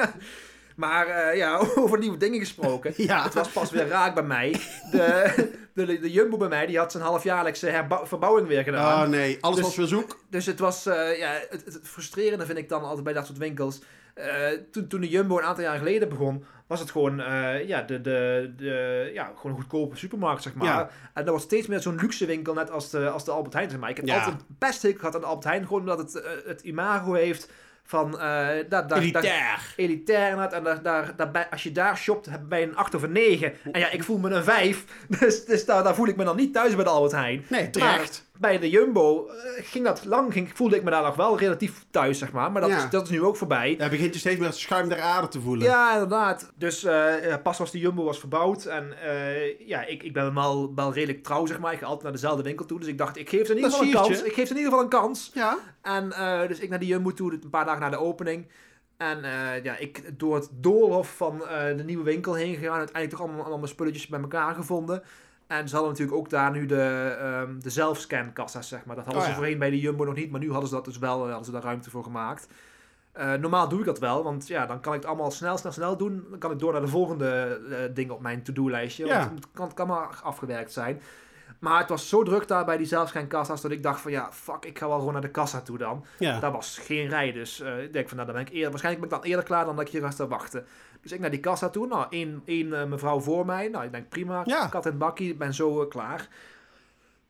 Maar 0.75 1.07
eh, 1.07 1.37
ja, 1.37 1.57
over 1.75 1.99
nieuwe 1.99 2.17
dingen 2.17 2.39
gesproken. 2.39 2.93
Ja. 2.97 3.23
Het 3.23 3.33
was 3.33 3.47
pas 3.47 3.71
weer 3.71 3.87
raak 3.87 4.13
bij 4.13 4.23
mij. 4.23 4.55
De, 4.91 5.33
de, 5.75 5.99
de 5.99 6.11
Jumbo 6.11 6.37
bij 6.37 6.47
mij, 6.47 6.65
die 6.65 6.77
had 6.77 6.91
zijn 6.91 7.03
halfjaarlijkse 7.03 7.85
verbouwing 8.03 8.47
weer 8.47 8.63
gedaan. 8.63 9.03
Oh 9.03 9.09
nee, 9.09 9.37
alles 9.41 9.55
Dus- 9.57 9.65
was 9.65 9.75
weer 9.75 9.87
zoek. 9.87 10.19
Dus 10.29 10.45
het 10.45 10.59
was, 10.59 10.85
eh, 10.85 11.17
ja, 11.17 11.31
het, 11.49 11.65
het 11.65 11.79
frustrerende 11.83 12.45
vind 12.45 12.57
ik 12.57 12.69
dan 12.69 12.83
altijd 12.83 13.03
bij 13.03 13.13
dat 13.13 13.25
soort 13.25 13.37
winkels. 13.37 13.81
Eh, 14.13 14.47
toen, 14.71 14.87
toen 14.87 15.01
de 15.01 15.09
Jumbo 15.09 15.37
een 15.37 15.43
aantal 15.43 15.63
jaar 15.63 15.77
geleden 15.77 16.09
begon, 16.09 16.45
was 16.67 16.79
het 16.79 16.91
gewoon, 16.91 17.19
eh, 17.19 17.67
ja, 17.67 17.81
de, 17.81 18.01
de, 18.01 18.53
de, 18.57 19.09
ja, 19.13 19.31
gewoon 19.35 19.51
een 19.51 19.61
goedkope 19.61 19.97
supermarkt, 19.97 20.43
zeg 20.43 20.53
maar. 20.53 20.67
Ja. 20.67 20.89
En 21.13 21.25
dat 21.25 21.33
was 21.33 21.43
steeds 21.43 21.67
meer 21.67 21.79
zo'n 21.81 21.95
luxe 22.01 22.25
winkel, 22.25 22.53
net 22.53 22.71
als 22.71 22.89
de, 22.89 23.09
als 23.09 23.25
de 23.25 23.31
Albert 23.31 23.53
Heijn, 23.53 23.69
zeg 23.69 23.79
maar. 23.79 23.89
Ik 23.89 23.95
heb 23.95 24.05
Ja. 24.05 24.17
altijd 24.23 24.43
best 24.47 24.81
hekel 24.81 24.99
gehad 24.99 25.15
aan 25.15 25.21
de 25.21 25.27
Albert 25.27 25.45
Heijn, 25.45 25.63
gewoon 25.65 25.79
omdat 25.79 25.97
het 25.97 26.23
het 26.45 26.61
imago 26.61 27.13
heeft 27.13 27.49
van... 27.85 28.11
daar, 28.11 28.69
daar, 28.69 28.87
daar, 28.87 28.97
Elitair. 28.97 29.73
elitair 29.75 30.29
inderdaad. 30.31 30.53
En 30.53 30.63
daar, 30.63 30.81
daar, 30.81 31.15
daarbij, 31.15 31.47
als 31.51 31.63
je 31.63 31.71
daar 31.71 31.97
shopt, 31.97 32.25
heb- 32.25 32.41
je 32.49 32.61
een 32.61 32.75
8 32.75 32.95
of 32.95 33.01
een 33.03 33.11
9. 33.11 33.53
En 33.71 33.79
ja, 33.79 33.89
ik 33.89 34.03
voel 34.03 34.17
me 34.17 34.29
een 34.29 34.43
5. 34.43 34.83
Dus, 35.19 35.45
dus 35.45 35.65
daar, 35.65 35.83
daar 35.83 35.95
voel 35.95 36.07
ik 36.07 36.15
me 36.15 36.23
dan 36.23 36.35
niet 36.35 36.53
thuis 36.53 36.75
bij 36.75 36.83
de 36.83 36.89
Albert 36.89 37.11
Heijn. 37.13 37.45
Nee, 37.49 37.69
terecht. 37.69 38.24
Bij 38.39 38.59
de 38.59 38.69
Jumbo 38.69 39.27
eh, 39.27 39.35
ging 39.65 39.85
dat 39.85 40.05
lang, 40.05 40.33
ging, 40.33 40.49
voelde 40.53 40.75
ik 40.75 40.83
me 40.83 40.89
daar 40.89 41.03
nog 41.03 41.15
wel 41.15 41.37
relatief 41.39 41.85
thuis, 41.91 42.17
zeg 42.19 42.31
maar. 42.31 42.51
Maar 42.51 42.61
dat, 42.61 42.69
Ja. 42.69 42.77
is, 42.77 42.89
dat 42.89 43.03
is 43.03 43.09
nu 43.09 43.21
ook 43.21 43.35
voorbij. 43.35 43.75
Ja, 43.77 43.89
begint 43.89 44.13
je 44.13 44.19
steeds 44.19 44.39
meer 44.39 44.47
het 44.47 44.57
schuim 44.57 44.89
der 44.89 45.01
aarde 45.01 45.27
te 45.27 45.41
voelen. 45.41 45.65
Ja, 45.67 45.93
inderdaad. 45.93 46.51
Dus 46.55 46.83
eh, 46.83 47.33
eh, 47.33 47.41
pas 47.41 47.57
was 47.57 47.71
die 47.71 47.81
Jumbo 47.81 48.03
was 48.03 48.19
verbouwd. 48.19 48.65
En 48.65 49.01
eh, 49.01 49.67
ja, 49.67 49.85
ik, 49.85 50.03
ik 50.03 50.13
ben 50.13 50.33
wel, 50.33 50.71
wel 50.75 50.93
redelijk 50.93 51.23
trouw, 51.23 51.45
zeg 51.45 51.59
maar. 51.59 51.73
Ik 51.73 51.79
ga 51.79 51.85
altijd 51.85 52.03
naar 52.03 52.11
dezelfde 52.11 52.43
winkel 52.43 52.65
toe. 52.65 52.79
Dus 52.79 52.87
ik 52.87 52.97
dacht, 52.97 53.17
ik 53.17 53.29
geef 53.29 53.45
ze 53.45 53.51
in 53.51 53.57
ieder 53.57 53.71
geval 53.71 53.85
een 53.87 53.93
kans. 53.93 54.23
Ik 54.23 54.33
geef 54.33 54.47
ze 54.47 54.53
in 54.53 54.57
ieder 54.59 54.71
geval 54.71 54.83
een 54.83 54.89
kans. 54.89 55.31
Ja. 55.33 55.57
En 55.81 56.11
eh, 56.11 56.47
dus 56.47 56.59
ik 56.59 56.69
naar 56.69 56.79
die 56.79 56.87
Jumbo 56.87 57.11
toe, 57.13 57.31
een 57.33 57.49
paar 57.49 57.65
dagen 57.65 57.81
na 57.81 57.89
de 57.89 57.99
opening. 57.99 58.47
En 58.97 59.23
eh, 59.23 59.63
ja, 59.63 59.77
ik 59.77 60.19
door 60.19 60.35
het 60.35 60.49
doolhof 60.51 61.15
van 61.15 61.47
eh, 61.47 61.77
de 61.77 61.83
nieuwe 61.83 62.03
winkel 62.03 62.33
heen 62.33 62.55
gegaan. 62.55 62.77
Uiteindelijk 62.77 63.09
toch 63.11 63.19
allemaal, 63.21 63.39
allemaal 63.39 63.57
mijn 63.57 63.71
spulletjes 63.71 64.07
bij 64.07 64.19
elkaar 64.19 64.55
gevonden. 64.55 65.03
En 65.59 65.67
ze 65.67 65.75
hadden 65.75 65.91
natuurlijk 65.91 66.17
ook 66.17 66.29
daar 66.29 66.51
nu 66.51 66.65
de, 66.65 67.15
ehm 67.19 67.59
de 67.59 67.69
zelfscankassa's, 67.69 68.67
zeg 68.67 68.85
maar. 68.85 68.95
Dat 68.95 69.05
hadden 69.05 69.23
Oh, 69.23 69.29
ze 69.29 69.35
voorheen 69.35 69.59
bij 69.59 69.69
de 69.69 69.79
Jumbo 69.79 70.03
nog 70.03 70.15
niet. 70.15 70.31
Maar 70.31 70.39
nu 70.39 70.51
hadden 70.51 70.69
ze 70.69 70.75
dat 70.75 70.85
dus 70.85 70.97
wel, 70.97 71.19
eh, 71.21 71.27
hadden 71.27 71.45
ze 71.45 71.51
daar 71.51 71.63
ruimte 71.63 71.89
voor 71.89 72.03
gemaakt. 72.03 72.47
Eh, 73.11 73.33
normaal 73.33 73.67
doe 73.69 73.79
ik 73.79 73.85
dat 73.85 73.99
wel, 73.99 74.23
want 74.23 74.47
ja, 74.47 74.65
dan 74.65 74.79
kan 74.79 74.93
ik 74.93 74.99
het 74.99 75.09
allemaal 75.09 75.31
snel, 75.31 75.57
snel, 75.57 75.71
snel 75.71 75.97
doen. 75.97 76.25
Dan 76.29 76.39
kan 76.39 76.51
ik 76.51 76.59
door 76.59 76.71
naar 76.71 76.81
de 76.81 76.87
volgende 76.87 77.59
eh 77.69 77.95
dingen 77.95 78.13
op 78.13 78.21
mijn 78.21 78.43
to-do-lijstje. 78.43 79.05
Ja. 79.05 79.19
Want 79.19 79.31
het 79.31 79.47
kan, 79.53 79.65
het 79.65 79.75
kan 79.75 79.87
maar 79.87 80.19
afgewerkt 80.23 80.71
zijn. 80.71 81.01
Maar 81.59 81.79
het 81.79 81.89
was 81.89 82.09
zo 82.09 82.23
druk 82.23 82.47
daar 82.47 82.65
bij 82.65 82.77
die 82.77 82.85
zelfscankassa's 82.85 83.61
dat 83.61 83.71
ik 83.71 83.83
dacht 83.83 84.01
van 84.01 84.11
ja, 84.11 84.29
fuck, 84.31 84.65
ik 84.65 84.79
ga 84.79 84.87
wel 84.87 84.97
gewoon 84.97 85.13
naar 85.13 85.21
de 85.21 85.29
kassa 85.29 85.61
toe 85.61 85.77
dan. 85.77 86.05
Ja. 86.19 86.39
Daar 86.39 86.51
was 86.51 86.77
geen 86.77 87.07
rij, 87.09 87.31
dus 87.31 87.59
eh, 87.61 87.83
ik 87.83 87.93
denk 87.93 88.07
van 88.07 88.17
nou, 88.17 88.29
dan 88.31 88.37
ben 88.37 88.45
ik 88.47 88.53
eerder, 88.53 88.69
waarschijnlijk 88.69 89.05
ben 89.07 89.15
ik 89.17 89.21
dan 89.23 89.31
eerder 89.31 89.45
klaar 89.45 89.65
dan 89.65 89.75
dat 89.75 89.85
ik 89.85 89.91
hier 89.91 90.01
ga 90.01 90.11
staan 90.11 90.27
wachten. 90.27 90.65
Dus 91.01 91.11
ik 91.11 91.19
naar 91.19 91.29
die 91.31 91.39
kassa 91.39 91.69
toe, 91.69 91.87
nou, 91.87 92.05
één, 92.09 92.41
één 92.45 92.79
eh, 92.79 92.85
mevrouw 92.85 93.19
voor 93.19 93.45
mij, 93.45 93.67
nou, 93.67 93.85
ik 93.85 93.91
denk 93.91 94.09
prima, 94.09 94.41
Ja. 94.45 94.67
kat 94.67 94.85
en 94.85 94.97
bakkie, 94.97 95.31
ik 95.31 95.37
ben 95.37 95.53
zo 95.53 95.81
eh, 95.81 95.89
klaar. 95.89 96.27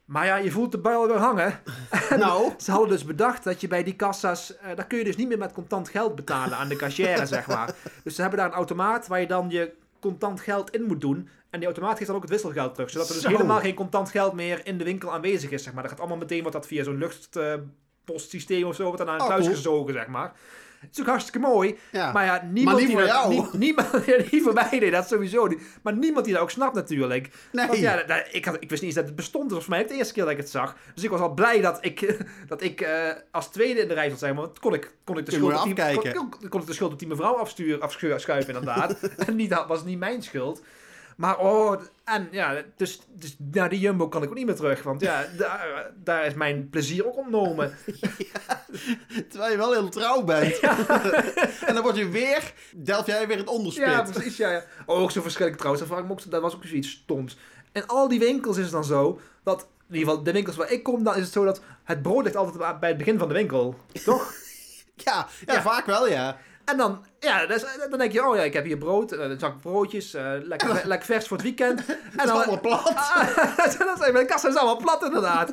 Maar 0.05 0.25
ja, 0.25 0.35
je 0.35 0.51
voelt 0.51 0.71
de 0.71 0.77
buil 0.77 1.07
weer 1.07 1.17
hangen. 1.17 1.59
Nou, 2.17 2.51
Ze 2.57 2.71
hadden 2.71 2.89
dus 2.89 3.05
bedacht 3.05 3.43
dat 3.43 3.61
je 3.61 3.67
bij 3.67 3.83
die 3.83 3.95
kassa's, 3.95 4.53
daar 4.75 4.87
kun 4.87 4.97
je 4.97 5.03
dus 5.03 5.15
niet 5.15 5.27
meer 5.27 5.37
met 5.37 5.51
contant 5.53 5.89
geld 5.89 6.15
betalen 6.15 6.57
aan 6.57 6.67
de 6.67 6.75
cashier, 6.85 7.27
zeg 7.27 7.47
maar. 7.47 7.73
Dus 8.03 8.15
ze 8.15 8.21
hebben 8.21 8.39
daar 8.39 8.47
een 8.47 8.55
automaat 8.55 9.07
waar 9.07 9.19
je 9.19 9.27
dan 9.27 9.49
je 9.49 9.73
contant 10.09 10.41
geld 10.41 10.69
in 10.69 10.83
moet 10.83 11.01
doen. 11.01 11.29
En 11.49 11.59
die 11.59 11.65
automaat 11.67 11.93
geeft 11.97 12.05
dan 12.07 12.15
ook 12.15 12.21
het 12.21 12.31
wisselgeld 12.31 12.73
terug. 12.73 12.89
Zodat 12.89 13.07
er 13.07 13.13
dus 13.13 13.23
Zo. 13.23 13.29
helemaal 13.29 13.59
geen 13.59 13.73
contant 13.75 14.09
geld 14.09 14.33
meer 14.33 14.61
in 14.65 14.77
de 14.77 14.83
winkel 14.83 15.11
aanwezig 15.13 15.51
is, 15.51 15.63
zeg 15.63 15.73
maar. 15.73 15.81
Dat 15.81 15.91
gaat 15.91 15.99
allemaal 15.99 16.17
meteen 16.17 16.43
wat 16.43 16.51
dat 16.51 16.67
via 16.67 16.83
zo'n 16.83 16.97
luchtpostsysteem 16.97 18.63
of 18.67 18.75
zo, 18.75 18.89
wat 18.89 18.97
dan 18.97 19.09
Oh, 19.21 19.27
thuis 19.27 19.41
cool. 19.43 19.55
gezogen, 19.55 19.93
zeg 19.93 20.07
maar. 20.07 20.33
Het 20.87 20.97
is 20.97 20.99
ook 21.01 21.07
hartstikke 21.07 21.39
mooi. 21.39 21.77
ja. 21.91 22.11
Maar 22.11 22.25
ja, 22.25 22.47
niemand 22.51 22.77
niet 22.77 22.85
die 22.87 22.95
voor 22.95 23.05
dat- 23.05 23.15
jou. 23.15 23.29
nie- 23.29 23.47
niemand, 23.57 23.87
ja, 24.05 24.15
niet 24.31 24.43
voor 24.43 24.53
mij, 24.53 24.67
nee, 24.79 24.91
dat 24.91 25.07
sowieso 25.07 25.47
niet. 25.47 25.61
Maar 25.81 25.93
niemand 25.97 26.25
die 26.25 26.33
dat 26.33 26.43
ook 26.43 26.51
snapt 26.51 26.75
natuurlijk. 26.75 27.29
nee. 27.51 27.67
Want 27.67 27.79
ja, 27.79 28.03
dat- 28.03 28.27
ik, 28.31 28.45
had, 28.45 28.55
ik 28.59 28.69
wist 28.69 28.81
niet 28.81 28.81
eens 28.81 28.93
dat 28.95 29.05
het 29.05 29.15
bestond. 29.15 29.43
Dat 29.43 29.53
was 29.53 29.63
voor 29.67 29.73
mij 29.75 29.87
de 29.87 29.93
eerste 29.93 30.13
keer 30.13 30.23
dat 30.23 30.31
ik 30.31 30.37
het 30.39 30.49
zag. 30.49 30.75
Dus 30.93 31.03
ik 31.03 31.09
was 31.09 31.19
al 31.19 31.33
blij 31.33 31.61
dat 31.61 31.77
ik, 31.81 32.17
dat 32.47 32.61
ik 32.61 32.81
eh, 32.81 33.09
als 33.31 33.51
tweede 33.51 33.79
in 33.81 33.87
de 33.87 33.93
rij 33.93 34.09
zat 34.09 34.19
zijn. 34.19 34.35
Want 34.35 34.59
kon 34.59 34.73
ik, 34.73 34.91
kon 35.03 35.17
ik 35.17 35.25
de 35.25 35.31
schuld 35.31 35.51
maar 35.51 35.59
op 35.61 35.75
die, 35.75 36.13
kon, 36.13 36.29
kon- 36.29 36.49
kon 36.49 36.61
ik 36.61 36.67
de 36.67 36.73
schuld 36.73 36.91
op 36.93 36.99
die 36.99 37.07
mevrouw 37.07 37.33
afsturen, 37.35 37.81
afschuiven 37.81 38.53
inderdaad. 38.53 38.99
en 39.27 39.35
niet, 39.35 39.49
dat 39.49 39.67
was 39.67 39.83
niet 39.83 39.99
mijn 39.99 40.23
schuld. 40.23 40.61
Maar 41.15 41.37
oh, 41.39 41.81
en 42.03 42.27
ja, 42.31 42.61
dus, 42.75 42.99
dus 43.13 43.35
naar 43.37 43.69
die 43.69 43.79
Jumbo 43.79 44.07
kan 44.07 44.23
ik 44.23 44.29
ook 44.29 44.35
niet 44.35 44.45
meer 44.45 44.55
terug. 44.55 44.83
Want 44.83 45.01
ja, 45.01 45.25
daar, 45.37 45.91
daar 46.03 46.25
is 46.25 46.33
mijn 46.33 46.69
plezier 46.69 47.05
ook 47.05 47.17
ontnomen. 47.17 47.77
Terwijl 49.29 49.51
je 49.51 49.57
wel 49.57 49.73
heel 49.73 49.89
trouw 49.89 50.23
bent. 50.23 50.59
en 51.67 51.73
dan 51.73 51.81
word 51.81 51.95
je 51.95 52.09
weer, 52.09 52.53
delf 52.75 53.05
jij 53.05 53.27
weer 53.27 53.37
het 53.37 53.47
onderspit. 53.47 53.85
Ja, 53.85 54.01
precies. 54.01 54.37
Ja, 54.37 54.49
ja. 54.51 54.63
Oh, 54.85 55.01
ook 55.01 55.11
zo 55.11 55.21
verschrikkelijk 55.21 55.57
trouwens. 55.57 55.89
Dat, 55.89 56.33
ook, 56.33 56.41
was 56.41 56.55
ook 56.55 56.65
zoiets 56.65 56.89
stoms. 56.89 57.37
En 57.71 57.87
al 57.87 58.07
die 58.07 58.19
winkels 58.19 58.57
is 58.57 58.63
het 58.63 58.71
dan 58.71 58.85
zo 58.85 59.19
dat, 59.43 59.61
in 59.61 59.95
ieder 59.95 60.07
geval 60.09 60.23
de 60.23 60.31
winkels 60.31 60.55
waar 60.55 60.71
ik 60.71 60.83
kom, 60.83 61.03
dan 61.03 61.15
is 61.15 61.21
het 61.21 61.31
zo 61.31 61.45
dat 61.45 61.61
het 61.83 62.01
brood 62.01 62.23
ligt 62.23 62.35
altijd 62.35 62.79
bij 62.79 62.89
het 62.89 62.97
begin 62.97 63.19
van 63.19 63.27
de 63.27 63.33
winkel. 63.33 63.75
Toch? 64.03 64.33
ja, 64.95 65.27
ja, 65.45 65.53
Ja. 65.53 65.61
vaak 65.61 65.85
wel 65.85 66.07
ja. 66.07 66.37
En 66.65 66.77
dan, 66.77 67.03
ja, 67.19 67.45
dus, 67.45 67.63
dan 67.89 67.99
denk 67.99 68.11
je, 68.11 68.27
oh 68.27 68.35
ja, 68.35 68.41
ik 68.41 68.53
heb 68.53 68.65
hier 68.65 68.77
brood, 68.77 69.11
eh, 69.11 69.29
een 69.29 69.39
zak 69.39 69.61
broodjes, 69.61 70.13
eh, 70.13 70.31
lekker, 70.43 70.81
lekker 70.83 71.05
vers 71.05 71.27
voor 71.27 71.37
het 71.37 71.45
weekend. 71.45 71.85
En 71.85 71.95
Het 72.11 72.21
is 72.21 72.25
dan, 72.27 72.35
allemaal 72.35 72.59
plat. 72.59 72.83
dan 73.77 73.97
zijn 73.97 74.13
mijn 74.13 74.27
kassen 74.27 74.49
is 74.49 74.55
allemaal 74.55 74.77
plat 74.77 75.03
inderdaad. 75.03 75.51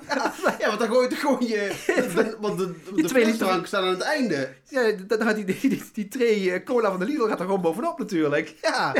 Ja, 0.58 0.66
want 0.66 0.78
dan 0.78 0.88
gooi 0.88 1.08
je 1.08 1.16
gewoon 1.16 1.46
je... 1.46 1.72
Want 2.40 2.58
de, 2.58 2.74
de, 2.94 3.02
de 3.02 3.08
frisdrank 3.08 3.66
staat 3.66 3.82
aan 3.82 3.88
het 3.88 4.00
einde. 4.00 4.48
Ja, 4.68 4.92
dan 5.06 5.20
gaat 5.22 5.34
die, 5.34 5.44
die, 5.44 5.58
die, 5.60 5.82
die 5.92 6.08
tray 6.08 6.50
eh, 6.50 6.64
cola 6.64 6.90
van 6.90 6.98
de 6.98 7.04
Lidl 7.06 7.26
gaat 7.26 7.38
er 7.40 7.44
gewoon 7.44 7.60
bovenop 7.60 7.98
natuurlijk. 7.98 8.54
Ja. 8.62 8.94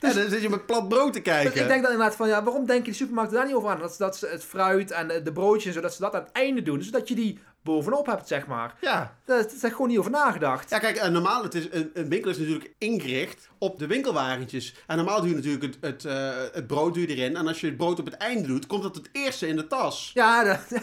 En 0.00 0.14
dan 0.14 0.28
zit 0.30 0.42
je 0.42 0.48
met 0.50 0.66
plat 0.66 0.88
brood 0.88 1.12
te 1.12 1.20
Dus 1.20 1.32
kijken. 1.32 1.60
ik 1.60 1.68
denk 1.68 1.82
dan 1.82 1.92
inderdaad 1.92 2.16
van, 2.16 2.28
ja, 2.28 2.42
waarom 2.42 2.66
denken 2.66 2.84
die 2.84 2.94
supermarkten 2.94 3.36
daar 3.36 3.46
niet 3.46 3.54
over 3.54 3.70
aan? 3.70 3.78
Dat, 3.78 3.92
ze- 3.92 3.98
dat 4.02 4.16
ze 4.16 4.26
het 4.26 4.44
fruit 4.44 4.90
en 4.90 5.08
de 5.24 5.32
broodjes 5.32 5.66
en 5.66 5.72
zo, 5.72 5.80
dat 5.80 5.94
ze 5.94 6.00
dat 6.00 6.14
aan 6.14 6.20
het 6.22 6.32
einde 6.32 6.62
doen. 6.62 6.82
Zodat 6.82 7.08
je 7.08 7.14
die 7.14 7.38
bovenop 7.62 8.06
hebt, 8.06 8.28
zeg 8.28 8.46
maar. 8.46 8.74
Ja. 8.80 9.16
Daar 9.24 9.38
is 9.38 9.60
gewoon 9.60 9.88
niet 9.88 9.98
over 9.98 10.10
nagedacht. 10.10 10.70
Ja, 10.70 10.78
kijk, 10.78 10.96
eh, 10.96 11.08
normaal, 11.08 11.42
het 11.42 11.54
is, 11.54 11.68
een, 11.70 11.90
een 11.94 12.08
winkel 12.08 12.30
is 12.30 12.38
natuurlijk 12.38 12.74
ingericht 12.78 13.48
op 13.58 13.78
de 13.78 13.86
winkelwagentjes. 13.86 14.74
En 14.86 14.96
normaal 14.96 15.20
doe 15.20 15.28
je 15.28 15.34
natuurlijk 15.34 15.62
het, 15.64 15.76
het, 15.80 16.04
eh, 16.04 16.30
het 16.52 16.66
brood 16.66 16.94
doe 16.94 17.08
je 17.08 17.14
erin. 17.14 17.36
En 17.36 17.46
als 17.46 17.60
je 17.60 17.66
het 17.66 17.76
brood 17.76 17.98
op 17.98 18.04
het 18.04 18.14
einde 18.14 18.46
doet, 18.48 18.66
komt 18.66 18.82
dat 18.82 18.94
het 18.94 19.08
eerste 19.12 19.46
in 19.46 19.56
de 19.56 19.66
tas. 19.66 20.10
Ja, 20.14 20.44
dat, 20.44 20.80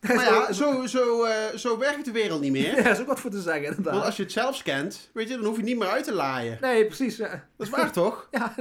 Maar 0.00 0.24
ja, 0.24 0.52
zo, 0.52 0.86
zo, 0.86 1.24
eh, 1.24 1.34
zo 1.56 1.78
werkt 1.78 2.04
de 2.04 2.10
wereld 2.12 2.40
niet 2.40 2.52
meer. 2.52 2.76
Ja, 2.76 2.82
daar 2.82 2.92
is 2.92 3.00
ook 3.00 3.06
wat 3.06 3.20
voor 3.20 3.30
te 3.30 3.40
zeggen, 3.40 3.64
Want 3.64 3.76
inderdaad. 3.76 4.04
als 4.04 4.16
je 4.16 4.22
het 4.22 4.32
zelf 4.32 4.56
scant, 4.56 5.10
weet 5.12 5.28
je, 5.28 5.34
dan 5.34 5.44
hoef 5.44 5.54
je 5.54 5.60
het 5.60 5.68
niet 5.70 5.78
meer 5.78 5.88
uit 5.88 6.04
te 6.04 6.12
laaien. 6.12 6.58
Nee, 6.60 6.86
precies. 6.86 7.16
Ja. 7.16 7.28
Dat 7.56 7.66
is 7.66 7.72
waar, 7.72 7.92
toch? 7.92 8.28
Ja. 8.30 8.54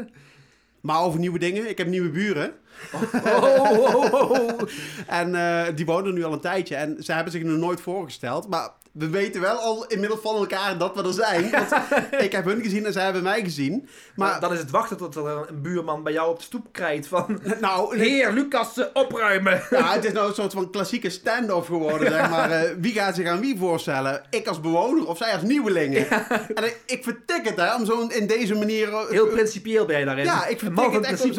Maar 0.82 1.01
over 1.01 1.20
nieuwe 1.20 1.39
dingen. 1.39 1.70
Ik 1.70 1.78
heb 1.78 1.88
nieuwe 1.88 2.10
buren. 2.10 2.54
Oh, 2.91 3.95
oh, 3.95 4.31
oh. 4.31 4.61
En 5.07 5.35
eh, 5.35 5.75
die 5.75 5.85
wonen 5.85 6.13
nu 6.13 6.23
al 6.23 6.33
een 6.33 6.39
tijdje. 6.39 6.75
En 6.75 7.03
ze 7.03 7.13
hebben 7.13 7.31
zich 7.31 7.43
nog 7.43 7.57
nooit 7.57 7.81
voorgesteld. 7.81 8.49
Maar 8.49 8.69
we 8.91 9.09
weten 9.09 9.41
wel 9.41 9.57
al 9.57 9.85
inmiddels 9.88 10.21
van 10.21 10.35
elkaar 10.35 10.77
dat 10.77 10.95
we 10.95 11.03
er 11.03 11.13
zijn. 11.13 11.51
Want 11.51 11.71
ik 12.25 12.31
heb 12.31 12.45
hun 12.45 12.61
gezien 12.61 12.85
en 12.85 12.93
zij 12.93 13.03
hebben 13.03 13.23
mij 13.23 13.41
gezien. 13.43 13.89
Maar 14.15 14.29
Maar, 14.29 14.39
dan 14.39 14.53
is 14.53 14.59
het 14.59 14.69
wachten 14.69 14.97
tot 14.97 15.15
er 15.15 15.25
een 15.25 15.61
buurman 15.61 16.03
bij 16.03 16.13
jou 16.13 16.29
op 16.29 16.38
de 16.38 16.43
stoep 16.43 16.67
krijgt 16.71 17.07
van... 17.07 17.41
nou, 17.59 17.97
Heer, 18.01 18.31
Lucas, 18.31 18.77
eh, 18.77 18.85
opruimen. 18.93 19.61
ja, 19.69 19.93
het 19.93 20.05
is 20.05 20.11
nou 20.11 20.27
een 20.27 20.33
soort 20.33 20.53
van 20.53 20.69
klassieke 20.69 21.09
stand-off 21.09 21.67
geworden, 21.67 22.11
zeg 22.11 22.29
maar. 22.29 22.51
Eh, 22.51 22.71
wie 22.77 22.93
gaat 22.93 23.15
zich 23.15 23.27
aan 23.27 23.39
wie 23.39 23.57
voorstellen? 23.57 24.21
Ik 24.29 24.47
als 24.47 24.61
bewoner 24.61 25.07
of 25.07 25.17
zij 25.17 25.33
als 25.33 25.41
nieuwelingen? 25.41 26.09
En 26.55 26.63
ik, 26.63 26.79
ik 26.85 27.03
vertik 27.03 27.41
het, 27.43 27.55
hè, 27.55 27.75
om 27.75 27.85
zo 27.85 28.07
in 28.07 28.27
deze 28.27 28.55
manier... 28.55 29.07
Heel 29.09 29.27
principieel 29.27 29.85
ben 29.85 29.99
je 29.99 30.05
daarin. 30.05 30.25
Ja, 30.25 30.45
ik 30.45 30.59
vertik 30.59 30.91
het 30.91 31.05
echt 31.05 31.23
om. 31.23 31.33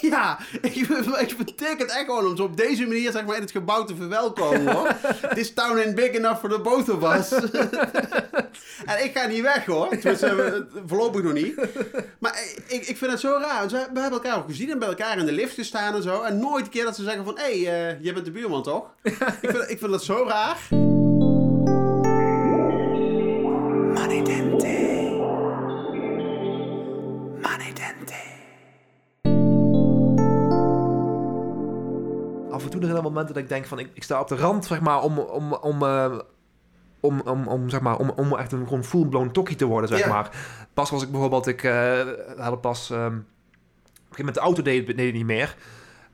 Ja, 0.00 0.38
ik, 0.60 0.75
ik 1.26 1.34
vertik 1.36 1.78
het 1.78 1.90
echt 1.90 2.04
gewoon 2.04 2.26
om 2.26 2.36
zo 2.36 2.42
op 2.42 2.56
deze 2.56 2.86
manier 2.86 3.12
zeg 3.12 3.24
maar, 3.24 3.34
in 3.34 3.40
het 3.40 3.50
gebouw 3.50 3.84
te 3.84 3.96
verwelkomen 3.96 4.72
hoor. 4.72 4.88
This 5.34 5.52
town 5.52 5.78
ain't 5.78 5.94
big 5.94 6.10
enough 6.10 6.40
for 6.40 6.48
the 6.48 6.58
both 6.58 6.88
of 6.88 7.16
us. 7.16 7.32
en 8.92 9.04
ik 9.04 9.10
ga 9.14 9.26
niet 9.26 9.42
weg 9.42 9.64
hoor. 9.64 9.88
Tenminste, 9.88 10.26
eh, 10.26 10.80
voorlopig 10.86 11.22
nog 11.22 11.32
niet. 11.32 11.54
Maar 12.18 12.38
ik, 12.66 12.86
ik 12.86 12.96
vind 12.96 13.10
het 13.10 13.20
zo 13.20 13.38
raar. 13.40 13.58
want 13.58 13.70
We 13.70 13.78
hebben 13.78 14.10
elkaar 14.10 14.36
ook 14.36 14.46
gezien 14.46 14.70
en 14.70 14.78
bij 14.78 14.88
elkaar 14.88 15.18
in 15.18 15.26
de 15.26 15.32
lift 15.32 15.54
gestaan 15.54 15.94
en 15.94 16.02
zo. 16.02 16.22
En 16.22 16.38
nooit 16.38 16.64
een 16.64 16.70
keer 16.70 16.84
dat 16.84 16.96
ze 16.96 17.02
zeggen 17.02 17.24
van, 17.24 17.38
hé, 17.38 17.62
hey, 17.62 17.90
eh, 17.90 18.02
jij 18.02 18.12
bent 18.12 18.24
de 18.24 18.30
buurman 18.30 18.62
toch? 18.62 18.84
ik, 19.02 19.16
vind, 19.40 19.70
ik 19.70 19.78
vind 19.78 19.90
dat 19.90 20.04
zo 20.04 20.24
raar. 20.28 20.94
Er 32.86 32.92
zijn 32.92 33.04
er 33.04 33.10
momenten 33.10 33.34
dat 33.34 33.42
ik 33.42 33.48
denk 33.48 33.66
van, 33.66 33.78
ik, 33.78 33.90
ik 33.94 34.02
sta 34.02 34.20
op 34.20 34.28
de 34.28 34.36
rand, 34.36 34.64
zeg 34.64 34.80
maar, 34.80 35.02
om, 35.02 35.18
om, 35.18 35.52
om, 35.52 35.82
eh, 35.82 36.18
om, 37.00 37.20
om, 37.20 37.46
om, 37.46 37.68
zeg 37.70 37.80
maar, 37.80 37.96
om, 37.98 38.10
om 38.16 38.36
echt 38.36 38.52
een 38.52 38.64
gewoon 38.66 38.84
full-blown 38.84 39.30
tokkie 39.30 39.56
te 39.56 39.64
worden, 39.64 39.88
zeg 39.88 39.98
Ja. 39.98 40.08
maar. 40.08 40.30
Pas 40.74 40.90
was 40.90 41.02
ik 41.02 41.10
bijvoorbeeld, 41.10 41.46
ik 41.46 41.62
uh, 41.62 42.00
had 42.38 42.60
pas, 42.60 42.90
ehm, 42.90 43.06
op 43.06 43.12
een 43.12 43.24
gegeven 43.94 44.16
moment 44.16 44.34
de 44.34 44.40
auto 44.40 44.62
deed, 44.62 44.86
deed 44.86 44.98
het 45.06 45.14
niet 45.14 45.26
meer. 45.26 45.56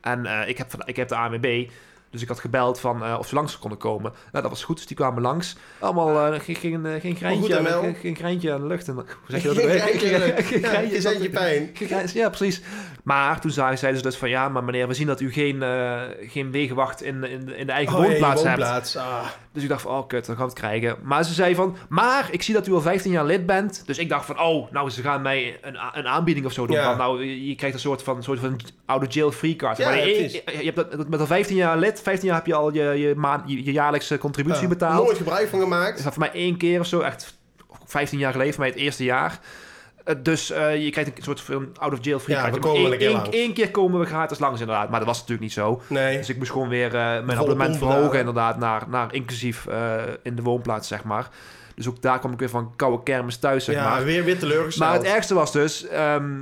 En 0.01 0.27
eh, 0.27 0.49
ik, 0.49 0.59
heb, 0.59 0.71
van- 0.71 0.83
ik 0.85 0.97
heb 0.97 1.09
de 1.09 1.17
ANWB, 1.17 1.71
dus 2.13 2.23
ik 2.23 2.29
had 2.29 2.41
gebeld 2.41 2.81
van 2.81 3.05
eh, 3.05 3.17
of 3.19 3.29
ze 3.29 3.35
langs 3.35 3.59
konden 3.59 3.79
komen. 3.79 4.13
Nou, 4.33 4.43
dat 4.43 4.49
was 4.53 4.65
goed, 4.65 4.77
dus 4.77 4.87
die 4.87 4.97
kwamen 4.97 5.23
langs. 5.23 5.57
Allemaal 5.79 6.33
eh, 6.33 6.41
geen, 6.41 6.55
geen, 6.57 6.87
eh, 6.87 7.01
geen, 7.01 7.17
greintje, 7.17 7.57
goed, 7.57 7.69
ML. 7.83 7.95
geen, 8.01 8.17
greintje 8.17 8.53
aan 8.53 8.61
de 8.61 8.67
lucht. 8.67 8.89
En, 8.89 8.95
hoe 8.95 9.05
zeg 9.29 9.43
je 9.43 9.49
dat? 9.49 9.57
Geen 9.57 9.69
greintje 9.81 10.15
aan 10.15 10.21
de 10.21 10.27
lucht. 10.27 10.47
Geen 10.53 10.61
Ja, 10.61 10.69
greintje, 11.01 11.31
pijn. 11.31 11.71
Ja, 12.15 12.29
precies. 12.29 12.63
Maar 13.05 13.41
toen 13.41 13.51
zei- 13.51 13.77
zeiden 13.77 14.01
ze 14.01 14.07
dus 14.09 14.17
van 14.17 14.29
ja, 14.29 14.49
maar 14.49 14.65
meneer, 14.65 14.89
we 14.89 14.95
zien 14.95 15.07
dat 15.07 15.21
u 15.21 15.33
geen, 15.33 15.63
eh, 15.63 16.01
geen 16.21 16.51
wegenwacht 16.51 17.03
in, 17.03 17.25
in, 17.25 17.45
de- 17.47 17.57
in 17.57 17.67
de 17.67 17.73
eigen 17.73 17.97
Oh, 17.97 18.03
woonplaats 18.05 18.43
hebt. 18.43 18.97
Ah. 18.97 19.25
Dus 19.53 19.63
ik 19.63 19.69
dacht 19.69 19.83
van, 19.83 19.91
oh 19.93 20.07
kut, 20.09 20.27
dan 20.27 20.37
gaan 20.37 20.45
we 20.45 20.51
het 20.51 20.61
krijgen. 20.61 20.97
Maar 21.03 21.25
ze 21.25 21.33
zei 21.35 21.55
van, 21.55 21.77
maar 21.89 22.29
ik 22.31 22.43
zie 22.43 22.55
dat 22.55 22.67
u 22.67 22.73
al 22.73 22.81
15 22.81 23.11
jaar 23.13 23.25
lid 23.25 23.47
bent. 23.47 23.83
Dus 23.87 23.99
ik 23.99 24.09
dacht 24.09 24.27
van, 24.27 24.41
oh, 24.41 24.73
nou, 24.73 24.91
ze 24.91 25.03
gaan 25.03 25.23
mij 25.23 25.59
een, 25.63 25.79
een 25.93 26.07
aanbieding 26.09 26.47
of 26.47 26.53
zo 26.53 26.67
doen. 26.67 26.77
Ja. 26.77 26.85
Van, 26.85 26.97
nou, 26.97 27.25
je 27.25 27.55
krijgt 27.55 27.75
een 27.77 27.81
soort 27.83 28.03
van, 28.03 28.23
soort 28.23 28.39
van 28.39 28.61
oude 28.87 29.07
jail 29.07 29.33
free 29.33 29.57
card. 29.57 29.77
Ja, 29.77 29.85
maar 29.89 29.97
ja, 29.99 30.05
je, 30.05 30.23
je, 30.23 30.43
je 30.59 30.73
hebt 30.75 30.97
dat 30.97 31.09
met 31.09 31.21
al 31.21 31.27
15 31.27 31.57
jaar 31.57 31.79
lid, 31.79 32.01
15 32.03 32.29
jaar 32.29 32.37
heb 32.37 32.47
je 32.47 32.55
al 32.55 32.73
je, 32.73 32.83
je, 32.83 33.15
maand, 33.15 33.43
je, 33.51 33.65
je 33.65 33.73
jaarlijkse 33.73 34.19
contributie 34.19 34.69
betaald. 34.69 35.05
Nooit 35.05 35.17
gebruik 35.17 35.49
van 35.49 35.59
Dat 35.59 35.69
gemaakt. 35.69 35.99
is 35.99 36.05
voor 36.05 36.19
mij 36.19 36.33
één 36.33 36.57
keer 36.57 36.81
of 36.81 36.87
zo, 36.87 37.01
echt 37.01 37.39
15 37.87 38.19
jaar 38.19 38.33
geleden, 38.33 38.53
voor 38.55 38.63
mij 38.63 38.71
het 38.73 38.79
eerste 38.79 39.05
jaar. 39.05 39.41
Eh, 40.05 40.15
dus 40.23 40.51
eh, 40.51 40.85
je 40.85 40.91
krijgt 40.91 41.17
een 41.19 41.25
soort 41.25 41.41
van 41.41 41.69
out 41.79 41.93
of 41.93 41.99
jail 42.05 42.19
free 42.19 42.37
Ja, 42.37 42.43
card. 42.43 42.55
we 42.55 42.61
komen 42.61 42.93
een 43.31 43.53
keer 43.53 43.71
komen 43.71 44.01
we 44.01 44.07
gratis 44.07 44.39
langs 44.39 44.61
inderdaad. 44.61 44.89
Maar 44.91 44.99
dat 44.99 45.09
was 45.09 45.17
natuurlijk 45.17 45.43
niet 45.43 45.53
zo. 45.53 45.83
Nee. 45.87 46.17
Dus 46.17 46.29
ik 46.29 46.39
moest 46.39 46.51
gewoon 46.51 46.69
weer 46.69 46.87
eh, 46.87 47.25
mijn 47.25 47.39
abonnement 47.39 47.77
verhogen 47.77 48.19
inderdaad 48.19 48.59
naar, 48.59 48.85
naar 48.89 49.15
inclusief 49.15 49.67
in 50.23 50.37
de 50.37 50.43
woonplaats, 50.43 50.89
zeg 50.89 51.05
maar. 51.05 51.29
Dus 51.75 51.89
ook 51.89 52.03
daar 52.03 52.19
kwam 52.19 52.33
ik 52.33 52.39
weer 52.39 52.49
van 52.49 52.73
koude 52.77 53.03
kermis 53.03 53.37
thuis, 53.37 53.65
zeg 53.65 53.75
ja, 53.75 53.89
maar. 53.89 54.05
weer, 54.05 54.25
weer 54.25 54.39
teleurgesteld. 54.39 54.91
Maar 54.91 54.99
het 54.99 55.09
ergste 55.09 55.35
was 55.35 55.53
dus... 55.53 55.87
ehm, 55.87 56.41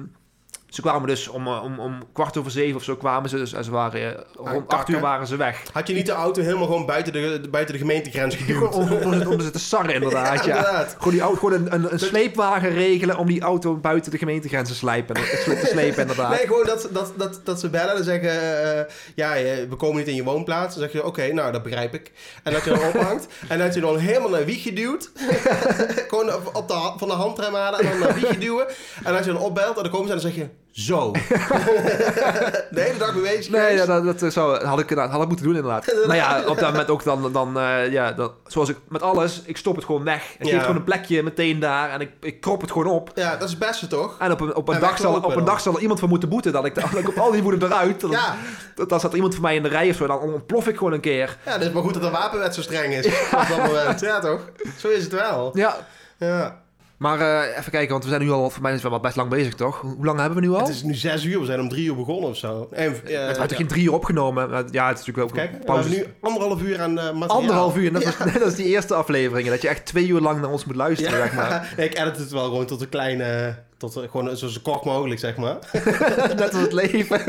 ze 0.70 0.80
kwamen 0.80 1.08
dus 1.08 1.28
om, 1.28 1.46
eh, 1.46 1.62
om, 1.62 1.78
om 1.78 1.98
kwart 2.12 2.36
over 2.36 2.50
zeven 2.50 2.76
of 2.76 2.82
zo 2.82 2.96
kwamen 2.96 3.30
ze. 3.30 3.36
Dus 3.36 3.52
en 3.52 3.64
ze 3.64 3.70
waren, 3.70 4.16
eh, 4.16 4.20
rond 4.52 4.68
acht 4.68 4.88
uur 4.88 5.00
waren 5.00 5.26
ze 5.26 5.36
weg. 5.36 5.62
Had 5.72 5.88
je 5.88 5.94
niet 5.94 6.06
de 6.06 6.12
auto 6.12 6.42
helemaal 6.42 6.66
gewoon 6.66 6.86
buiten 6.86 7.12
de, 7.12 7.40
buiten 7.50 7.74
de 7.74 7.80
gemeentegrens 7.80 8.34
geduwd? 8.40 8.74
om, 8.74 8.92
om, 8.92 9.26
om, 9.26 9.40
ze 9.40 9.50
te 9.50 9.58
sarren 9.58 9.94
inderdaad, 10.00 10.44
ja. 10.44 10.56
inderdaad. 10.56 10.94
Gewoon, 10.98 11.12
die 11.12 11.22
auto, 11.22 11.38
gewoon 11.38 11.52
een, 11.52 11.74
een, 11.74 11.92
een 11.92 11.98
sleepwagen 11.98 12.70
regelen 12.70 13.16
om 13.16 13.26
die 13.26 13.40
auto 13.40 13.76
buiten 13.76 14.10
de 14.10 14.18
gemeentegrenzen 14.18 14.76
slijpen, 14.76 15.14
te 15.14 15.68
slepen 15.70 16.00
inderdaad. 16.00 16.30
Nee, 16.30 16.46
gewoon 16.46 16.66
dat, 16.66 16.88
dat, 16.90 17.12
dat, 17.16 17.40
dat 17.44 17.60
ze 17.60 17.70
bellen 17.70 17.96
en 17.96 18.04
zeggen... 18.04 18.30
eh, 18.30 18.94
ja, 19.14 19.32
we 19.68 19.76
komen 19.76 19.96
niet 19.96 20.08
in 20.08 20.14
je 20.14 20.24
woonplaats. 20.24 20.74
Dan 20.74 20.82
zeg 20.82 20.92
je, 20.92 21.04
oké, 21.04 21.32
nou, 21.32 21.52
dat 21.52 21.62
begrijp 21.62 21.94
ik. 21.94 22.12
En 22.42 22.52
dat 22.52 22.64
je 22.64 22.70
dan 22.70 22.82
ophangt. 22.94 23.26
En 23.48 23.58
dat 23.58 23.74
je 23.74 23.80
dan 23.80 23.98
helemaal 23.98 24.30
naar 24.30 24.44
wieg 24.44 24.62
geduwd. 24.62 25.10
gewoon 26.08 26.34
op- 26.52 26.68
de, 26.68 26.92
van 26.96 27.08
de 27.08 27.14
handrem 27.14 27.54
halen 27.54 27.80
en 27.80 27.88
dan 27.88 27.98
naar 27.98 28.14
wieg 28.14 28.38
duwen. 28.38 28.66
En 29.04 29.16
als 29.16 29.26
je 29.26 29.32
dan 29.32 29.42
opbelt, 29.42 29.76
en 29.76 29.82
dan 29.82 29.92
komen 29.92 30.06
ze 30.06 30.14
en 30.14 30.20
dan 30.20 30.30
zeg 30.30 30.40
je... 30.40 30.59
Zo. 30.72 31.12
de 32.70 32.80
hele 32.80 32.98
dag 32.98 33.14
mee 33.14 33.22
bezig 33.22 33.52
Nee, 33.52 33.74
ja, 33.76 33.86
dat, 33.86 34.18
dat 34.20 34.32
zou, 34.32 34.64
had, 34.64 34.78
ik, 34.80 34.90
had 34.90 35.22
ik 35.22 35.28
moeten 35.28 35.46
doen 35.46 35.54
inderdaad. 35.56 35.94
Maar 36.06 36.16
ja, 36.24 36.42
op 36.46 36.58
dat 36.58 36.70
moment 36.70 36.90
ook 36.90 37.04
dan, 37.04 37.32
dan 37.32 37.58
eh, 37.58 37.92
ja, 37.92 38.12
dan, 38.12 38.32
zoals 38.46 38.68
ik 38.68 38.76
met 38.88 39.02
alles, 39.02 39.42
ik 39.44 39.56
stop 39.56 39.76
het 39.76 39.84
gewoon 39.84 40.04
weg. 40.04 40.34
Ik 40.38 40.46
Ja. 40.46 40.50
geef 40.52 40.60
gewoon 40.60 40.76
een 40.76 40.84
plekje 40.84 41.22
meteen 41.22 41.60
daar 41.60 41.90
en 41.90 42.00
ik, 42.00 42.10
ik 42.20 42.40
krop 42.40 42.60
het 42.60 42.70
gewoon 42.72 42.86
op. 42.86 43.10
Ja, 43.14 43.30
dat 43.36 43.42
is 43.42 43.50
het 43.50 43.58
beste 43.58 43.86
toch? 43.86 44.16
En 44.18 44.32
op 44.32 44.40
een, 44.40 44.54
op 44.56 44.68
een, 44.68 44.74
En 44.74 44.80
dag, 44.80 44.98
zal, 44.98 45.14
op 45.14 45.36
een 45.36 45.44
dag 45.44 45.60
zal 45.60 45.74
er 45.74 45.80
iemand 45.80 46.00
van 46.00 46.08
moeten 46.08 46.28
boeten. 46.28 46.52
Dat 46.52 46.64
ik, 46.64 46.74
dat 46.74 46.94
ik 46.94 47.08
op 47.08 47.18
al 47.18 47.30
die 47.30 47.42
woede 47.42 47.66
eruit. 47.66 48.00
Dan, 48.00 48.10
Ja. 48.20 48.36
dan, 48.74 48.88
dan 48.88 49.00
er 49.00 49.14
iemand 49.14 49.34
voor 49.34 49.42
mij 49.42 49.54
in 49.56 49.62
de 49.62 49.68
rij 49.68 49.88
of 49.90 49.96
zo. 49.96 50.06
Dan 50.06 50.18
ontplof 50.18 50.68
ik 50.68 50.76
gewoon 50.76 50.92
een 50.92 51.00
keer. 51.00 51.36
Ja, 51.44 51.52
het 51.52 51.62
is 51.62 51.70
maar 51.70 51.82
goed 51.82 51.94
dat 51.94 52.02
de 52.02 52.10
wapenwet 52.10 52.54
zo 52.54 52.60
streng 52.62 52.94
is 52.94 53.06
op 53.06 53.44
dat 53.48 53.56
moment. 53.66 54.00
Ja, 54.00 54.20
toch? 54.20 54.40
Zo 54.78 54.88
is 54.88 55.02
het 55.02 55.12
wel. 55.12 55.50
Ja. 55.54 55.76
Ja. 56.18 56.62
Maar 57.00 57.20
eh, 57.20 57.58
even 57.58 57.70
kijken, 57.70 57.90
want 57.90 58.02
we 58.02 58.08
zijn 58.10 58.22
nu 58.22 58.30
al, 58.30 58.50
voor 58.50 58.62
mij 58.62 58.74
is 58.74 58.82
het 58.82 58.90
wel 58.90 59.00
best 59.00 59.16
lang 59.16 59.28
bezig, 59.30 59.54
toch? 59.54 59.80
Hoe 59.80 60.04
lang 60.04 60.18
hebben 60.18 60.38
we 60.38 60.46
nu 60.46 60.52
al? 60.52 60.58
Het 60.58 60.68
is 60.68 60.82
nu 60.82 60.94
zes 60.94 61.24
uur, 61.24 61.40
we 61.40 61.46
zijn 61.46 61.60
om 61.60 61.68
drie 61.68 61.86
uur 61.86 61.96
begonnen 61.96 62.30
of 62.30 62.36
zo. 62.36 62.68
En, 62.70 62.90
uh, 62.90 62.96
het 63.26 63.36
werd 63.36 63.48
toch 63.48 63.56
geen 63.56 63.66
drie 63.66 63.84
uur 63.84 63.92
opgenomen? 63.92 64.50
Maar 64.50 64.64
Ja, 64.70 64.88
het 64.88 64.98
is 64.98 65.06
natuurlijk 65.06 65.18
ook 65.18 65.34
Kijk, 65.34 65.52
we 65.52 65.64
pauze. 65.64 65.88
hebben 65.88 66.06
nu 66.08 66.14
anderhalf 66.20 66.62
uur 66.62 66.80
aan 66.80 66.98
eh 66.98 67.04
materiaal. 67.04 67.28
Anderhalf 67.28 67.76
uur, 67.76 67.92
net 67.92 68.06
als, 68.06 68.18
net 68.32 68.42
als 68.44 68.54
die 68.54 68.66
eerste 68.66 68.94
afleveringen. 68.94 69.50
Dat 69.50 69.62
je 69.62 69.68
echt 69.68 69.86
twee 69.86 70.06
uur 70.06 70.20
lang 70.20 70.40
naar 70.40 70.50
ons 70.50 70.64
moet 70.64 70.76
luisteren, 70.76 71.18
zeg 71.18 71.34
maar. 71.34 71.50
Ja, 71.76 71.82
ik 71.84 71.98
edit 71.98 72.16
het 72.16 72.30
wel 72.30 72.44
gewoon 72.44 72.66
tot 72.66 72.80
een 72.80 72.88
kleine... 72.88 73.58
Tot 73.76 73.92
gewoon 74.10 74.36
zo, 74.36 74.48
zo 74.48 74.60
kort 74.62 74.84
mogelijk, 74.84 75.20
zeg 75.20 75.36
maar. 75.36 75.56
Net 76.36 76.52
als 76.52 76.62
het 76.62 76.72
leven. 76.72 77.20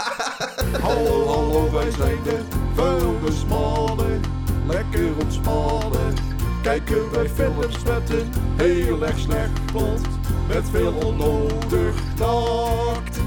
Hallo, 0.82 1.26
hallo, 1.26 1.70
wij 1.72 1.90
zijn 1.90 2.18
de 2.24 2.38
vuilnismannen. 2.74 4.20
Lekker 4.66 5.08
ontspannen. 5.22 6.29
Kijken 6.62 7.10
wij 7.12 7.28
films 7.28 7.82
met 7.84 8.10
een 8.10 8.32
heel 8.56 9.06
erg 9.06 9.18
slecht 9.18 9.66
plot. 9.66 10.00
Met 10.48 10.68
veel 10.70 10.92
onnodig 10.92 11.94
tact. 12.16 13.20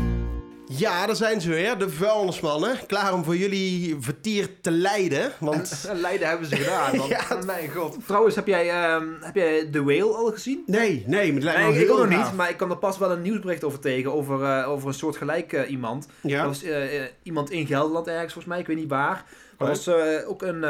Ja, 0.78 1.06
daar 1.06 1.16
zijn 1.16 1.42
ze 1.42 1.50
weer, 1.50 1.78
de 1.78 1.90
vuilnismannen. 1.90 2.78
Klaar 2.88 3.14
om 3.14 3.24
voor 3.24 3.36
jullie 3.36 3.98
vertier 4.00 4.50
te 4.62 4.72
leiden. 4.72 5.32
Want... 5.40 5.86
Leiden 5.94 6.28
hebben 6.28 6.48
ze 6.48 6.56
gedaan. 6.56 6.92
Ja. 7.10 7.40
Mijn 7.46 7.70
god. 7.70 7.98
Trouwens, 8.08 8.36
heb 8.36 8.48
jij, 8.48 8.70
ehm, 8.70 9.08
heb 9.20 9.36
jij 9.36 9.68
The 9.72 9.84
Whale 9.84 10.14
al 10.14 10.32
gezien? 10.32 10.64
Nee, 10.66 11.04
nee, 11.08 11.26
maar 11.26 11.36
het 11.36 11.44
lijkt 11.44 11.60
Nee, 11.70 11.84
ik 11.86 11.92
ook 11.92 11.98
nog 11.98 12.10
niet, 12.10 12.34
maar 12.36 12.50
ik 12.50 12.58
kwam 12.58 12.70
er 12.72 12.78
pas 12.78 12.98
wel 12.98 13.12
een 13.12 13.22
nieuwsbericht 13.22 13.64
over 13.64 13.80
tegen. 13.80 14.14
Over, 14.14 14.44
eh, 14.44 14.70
over 14.70 14.88
een 14.88 14.94
soort 14.94 15.18
gelijk 15.18 15.54
eh, 15.54 15.70
iemand. 15.72 16.08
Ja? 16.22 16.38
Dat 16.38 16.48
was 16.48 16.64
eh, 16.64 17.02
iemand 17.24 17.52
in 17.52 17.68
Gelderland 17.68 18.08
ergens, 18.08 18.34
volgens 18.34 18.46
mij. 18.54 18.60
Ik 18.60 18.68
weet 18.68 18.78
niet 18.78 18.90
waar. 18.90 19.24
Dat 19.58 19.68
Oh. 19.68 19.68
was 19.68 19.90
ook 20.26 20.42
een, 20.42 20.64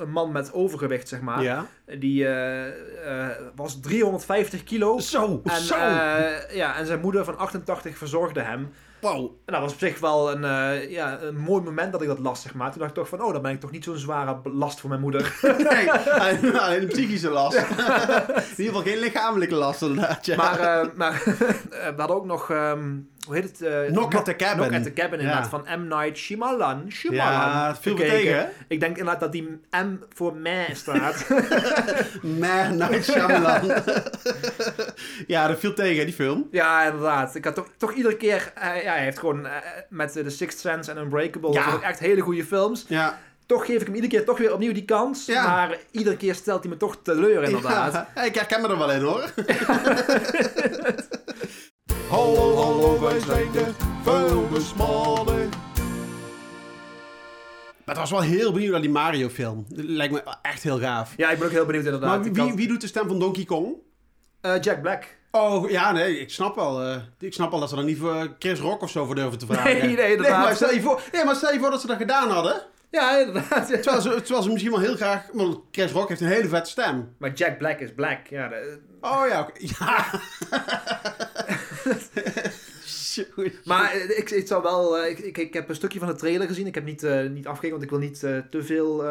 een 0.00 0.10
man 0.10 0.32
met 0.32 0.52
overgewicht, 0.52 1.08
zeg 1.08 1.20
maar. 1.20 1.42
Ja. 1.42 1.66
Die 1.98 2.26
was 3.56 3.80
350 3.80 4.64
kilo. 4.64 4.98
Zo, 4.98 5.40
En, 5.44 5.60
zo. 5.60 5.76
ja, 6.52 6.76
en 6.76 6.86
zijn 6.86 7.00
moeder 7.00 7.24
van 7.24 7.38
88 7.38 7.98
verzorgde 7.98 8.40
hem. 8.40 8.72
Wow. 9.00 9.30
En 9.44 9.52
dat 9.52 9.60
was 9.60 9.72
op 9.72 9.78
zich 9.78 9.98
wel 9.98 10.32
een, 10.32 10.44
eh, 10.44 10.90
ja, 10.90 11.20
een 11.20 11.36
mooi 11.36 11.62
moment 11.62 11.92
dat 11.92 12.02
ik 12.02 12.08
dat 12.08 12.18
las, 12.18 12.42
zeg 12.42 12.54
maar. 12.54 12.70
Toen 12.70 12.78
dacht 12.78 12.90
ik 12.90 12.96
toch 12.96 13.08
van, 13.08 13.22
oh, 13.22 13.32
dan 13.32 13.42
ben 13.42 13.52
ik 13.52 13.60
toch 13.60 13.70
niet 13.70 13.84
zo'n 13.84 13.96
zware 13.96 14.40
last 14.44 14.80
voor 14.80 14.88
mijn 14.88 15.00
moeder. 15.00 15.38
Nee, 15.70 15.92
alleen, 15.92 16.82
een 16.82 16.88
psychische 16.88 17.30
last. 17.30 17.56
In 17.58 17.64
ieder 17.66 18.54
geval 18.56 18.82
geen 18.82 18.98
lichamelijke 18.98 19.54
last, 19.54 19.82
inderdaad. 19.82 20.26
Ja. 20.26 20.36
Maar, 20.36 20.60
eh, 20.60 20.88
maar 20.94 21.12
eh, 21.22 21.38
we 21.70 21.94
hadden 21.96 22.16
ook 22.16 22.26
nog, 22.26 22.50
ehm, 22.50 22.98
hoe 23.26 23.34
heet 23.34 23.42
het? 23.44 23.62
eh, 23.62 23.86
Knock 23.86 24.14
at 24.14 24.24
the 24.24 24.36
Cabin. 24.36 24.56
Knock 24.58 24.72
at 24.78 24.82
the 24.82 24.92
Cabin, 24.92 25.18
inderdaad, 25.18 25.50
Ja. 25.50 25.62
van 25.64 25.80
M. 25.80 25.88
Night 25.88 26.16
Shyamalan. 26.16 26.84
Shyamalan. 26.90 27.50
ja, 27.50 27.66
het 27.68 27.78
viel 27.78 27.94
tegen, 27.96 28.38
hè? 28.38 28.44
Ik 28.68 28.80
denk 28.80 28.96
inderdaad 28.96 29.20
dat 29.20 29.32
die 29.32 29.60
M 29.70 29.96
voor 30.14 30.34
mij 30.36 30.68
staat. 30.74 31.26
Man, 32.38 32.76
Night 32.76 33.04
Shyamalan. 33.04 33.72
ja, 35.26 35.46
dat 35.48 35.58
viel 35.58 35.74
tegen, 35.74 36.04
die 36.04 36.14
film. 36.14 36.48
ja, 36.50 36.84
inderdaad. 36.84 37.34
Ik 37.34 37.44
had 37.44 37.54
toch, 37.54 37.66
toch 37.76 37.92
iedere 37.92 38.16
keer, 38.16 38.52
eh, 38.54 38.82
ja, 38.82 38.92
hij 38.92 39.02
heeft 39.04 39.18
gewoon 39.18 39.46
eh, 39.46 39.52
met 39.88 40.12
The 40.12 40.30
Sixth 40.30 40.58
Sense 40.60 40.90
en 40.90 40.96
Unbreakable, 40.98 41.52
Ja. 41.52 41.70
dat 41.70 41.80
echt 41.82 41.98
hele 41.98 42.20
goede 42.20 42.44
films. 42.44 42.84
Ja. 42.88 43.18
Toch 43.46 43.66
geef 43.66 43.80
ik 43.80 43.86
hem 43.86 43.94
iedere 43.94 44.12
keer 44.12 44.24
toch 44.24 44.38
weer 44.38 44.52
opnieuw 44.52 44.72
die 44.72 44.84
kans. 44.84 45.26
Ja. 45.26 45.46
Maar 45.46 45.76
iedere 45.90 46.16
keer 46.16 46.34
stelt 46.34 46.60
hij 46.62 46.70
me 46.72 46.76
toch 46.78 46.96
teleur, 47.02 47.42
inderdaad. 47.42 47.92
Ja, 48.14 48.22
ik 48.22 48.34
herken 48.34 48.60
me 48.60 48.68
er 48.68 48.78
wel 48.78 48.90
in, 48.92 49.00
hoor. 49.02 49.24
Hallo, 52.10 52.54
hallo, 52.56 53.00
wij 53.00 53.20
zijn 53.20 53.52
de 53.52 53.72
vuilnismannen. 54.02 55.48
Maar 57.84 57.98
het 57.98 57.98
was 57.98 58.10
wel 58.10 58.20
heel 58.20 58.52
benieuwd 58.52 58.72
naar 58.72 58.80
die 58.80 58.90
Mario-film. 58.90 59.64
Dat 59.68 59.84
lijkt 59.84 60.12
me 60.12 60.22
echt 60.42 60.62
heel 60.62 60.78
gaaf. 60.78 61.12
Ja, 61.16 61.30
ik 61.30 61.38
ben 61.38 61.46
ook 61.46 61.52
heel 61.52 61.66
benieuwd 61.66 61.84
inderdaad. 61.84 62.08
Maar 62.10 62.22
wie, 62.22 62.32
kan- 62.32 62.56
wie 62.56 62.68
doet 62.68 62.80
de 62.80 62.86
stem 62.86 63.08
van 63.08 63.18
Donkey 63.18 63.44
Kong? 63.44 63.74
Eh, 64.40 64.60
Jack 64.60 64.80
Black. 64.82 65.04
Oh, 65.30 65.70
ja, 65.70 65.92
nee, 65.92 66.20
ik 66.20 66.30
snap 66.30 66.54
wel. 66.54 66.82
eh, 66.82 66.96
ik 67.18 67.32
snap 67.32 67.50
wel 67.50 67.60
dat 67.60 67.68
ze 67.68 67.74
dan 67.74 67.84
niet 67.84 67.98
voor 67.98 68.34
Chris 68.38 68.58
Rock 68.60 68.82
of 68.82 68.90
zo 68.90 69.04
voor 69.04 69.14
durven 69.14 69.38
te 69.38 69.46
vragen. 69.46 69.64
Nee, 69.78 69.96
nee, 69.96 70.10
inderdaad. 70.10 70.44
maar 70.44 70.54
stel 70.56 70.72
je 70.72 70.80
voor, 70.80 71.02
nee, 71.12 71.24
maar 71.24 71.34
stel 71.34 71.52
je 71.52 71.58
voor 71.58 71.70
dat 71.70 71.80
ze 71.80 71.86
dat 71.86 71.96
gedaan 71.96 72.30
hadden. 72.30 72.62
Ja, 72.90 73.18
inderdaad. 73.18 73.66
Terwijl 73.66 74.00
ze, 74.00 74.08
terwijl 74.22 74.42
ze 74.42 74.48
misschien 74.50 74.72
wel 74.72 74.80
heel 74.80 74.96
graag... 74.96 75.26
Want 75.32 75.58
Chris 75.70 75.92
Rock 75.92 76.08
heeft 76.08 76.20
een 76.20 76.26
hele 76.26 76.48
vette 76.48 76.70
stem. 76.70 77.14
Maar 77.18 77.32
Jack 77.32 77.58
Black 77.58 77.78
is 77.80 77.94
black. 77.94 78.26
Ja, 78.26 78.48
de- 78.48 78.80
Oh 79.00 79.24
ja, 79.28 79.40
oké. 79.40 79.52
Ja. 79.78 80.20
Maar 83.64 83.90
eh, 83.92 84.18
ik, 84.18 84.30
ik 84.30 84.46
zou 84.46 84.62
wel... 84.62 84.98
eh, 84.98 85.10
ik, 85.10 85.18
ik, 85.18 85.38
ik 85.38 85.52
heb 85.54 85.68
een 85.68 85.74
stukje 85.74 85.98
van 85.98 86.08
de 86.08 86.14
trailer 86.14 86.46
gezien. 86.46 86.66
Ik 86.66 86.74
heb 86.74 86.84
niet, 86.84 87.02
eh, 87.02 87.28
niet 87.28 87.46
afgekeken, 87.46 87.70
want 87.70 87.82
ik 87.82 87.90
wil 87.90 87.98
niet 87.98 88.20
te 88.20 88.62
veel 88.62 89.04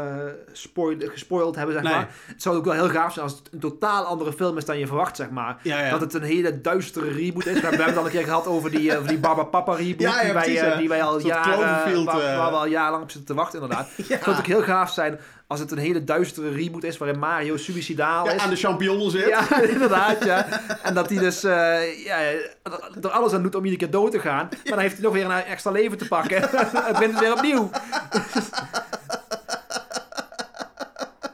spoil- 0.51 0.95
gespoild 0.99 1.55
hebben, 1.55 1.73
zeg 1.75 1.83
Nee. 1.83 1.93
maar. 1.93 2.09
Het 2.25 2.41
zou 2.41 2.57
ook 2.57 2.65
wel 2.65 2.73
heel 2.73 2.89
gaaf 2.89 3.13
zijn 3.13 3.25
als 3.25 3.37
het 3.37 3.49
een 3.53 3.59
totaal 3.59 4.03
andere 4.03 4.33
film 4.33 4.57
is 4.57 4.65
dan 4.65 4.79
je 4.79 4.87
verwacht, 4.87 5.15
zeg 5.15 5.29
maar. 5.29 5.57
Ja, 5.63 5.79
ja. 5.85 5.89
Dat 5.89 6.01
het 6.01 6.13
een 6.13 6.21
hele 6.21 6.61
duistere 6.61 7.11
reboot 7.11 7.45
is. 7.45 7.53
We 7.53 7.67
hebben 7.67 7.85
het 7.85 7.97
al 7.97 8.05
een 8.05 8.11
keer 8.11 8.23
gehad 8.23 8.47
over 8.47 8.71
die, 8.71 8.95
over 8.97 9.07
die 9.07 9.17
Baba 9.19 9.43
Papa 9.43 9.73
reboot. 9.75 10.01
Ja, 10.01 10.23
die, 10.23 10.33
wij, 10.33 10.43
precies, 10.43 10.77
die 10.77 10.89
wij 10.89 11.03
al 11.03 11.19
jaren... 11.19 11.53
Cloverfield, 11.53 12.05
waar, 12.05 12.37
waar 12.37 12.51
we 12.51 12.57
al 12.57 12.65
jarenlang 12.67 13.03
op 13.03 13.11
zitten 13.11 13.35
te 13.35 13.41
wachten, 13.41 13.61
inderdaad. 13.61 13.89
Het 14.07 14.23
zou 14.23 14.37
ook 14.37 14.45
heel 14.45 14.61
gaaf 14.63 14.91
zijn 14.93 15.19
als 15.49 15.59
het 15.59 15.71
een 15.71 15.77
hele 15.77 16.03
duistere 16.03 16.49
reboot 16.49 16.83
is 16.83 16.97
waarin 16.97 17.19
Mario 17.19 17.57
suicidaal 17.57 18.25
Ja, 18.25 18.31
is. 18.31 18.41
aan 18.41 18.49
de 18.49 18.55
champignon 18.55 19.11
zit. 19.11 19.27
Ja, 19.27 19.61
inderdaad, 19.73 20.23
ja. 20.23 20.47
En 20.83 20.93
dat 20.93 21.09
hij 21.09 21.17
dus 21.19 21.43
eh, 21.43 22.05
ja, 22.05 22.17
er 23.01 23.09
alles 23.09 23.33
aan 23.33 23.43
doet 23.43 23.55
om 23.55 23.63
iedere 23.65 23.83
keer 23.83 23.91
dood 23.91 24.11
te 24.11 24.19
gaan. 24.19 24.47
Maar 24.49 24.59
dan 24.63 24.79
heeft 24.79 24.93
hij 24.93 25.03
nog 25.03 25.13
weer 25.13 25.25
een 25.25 25.31
extra 25.31 25.71
leven 25.71 25.97
te 25.97 26.07
pakken. 26.07 26.41
Het 26.51 26.91
begint 26.91 27.11
dus 27.11 27.19
weer 27.19 27.33
opnieuw. 27.33 27.69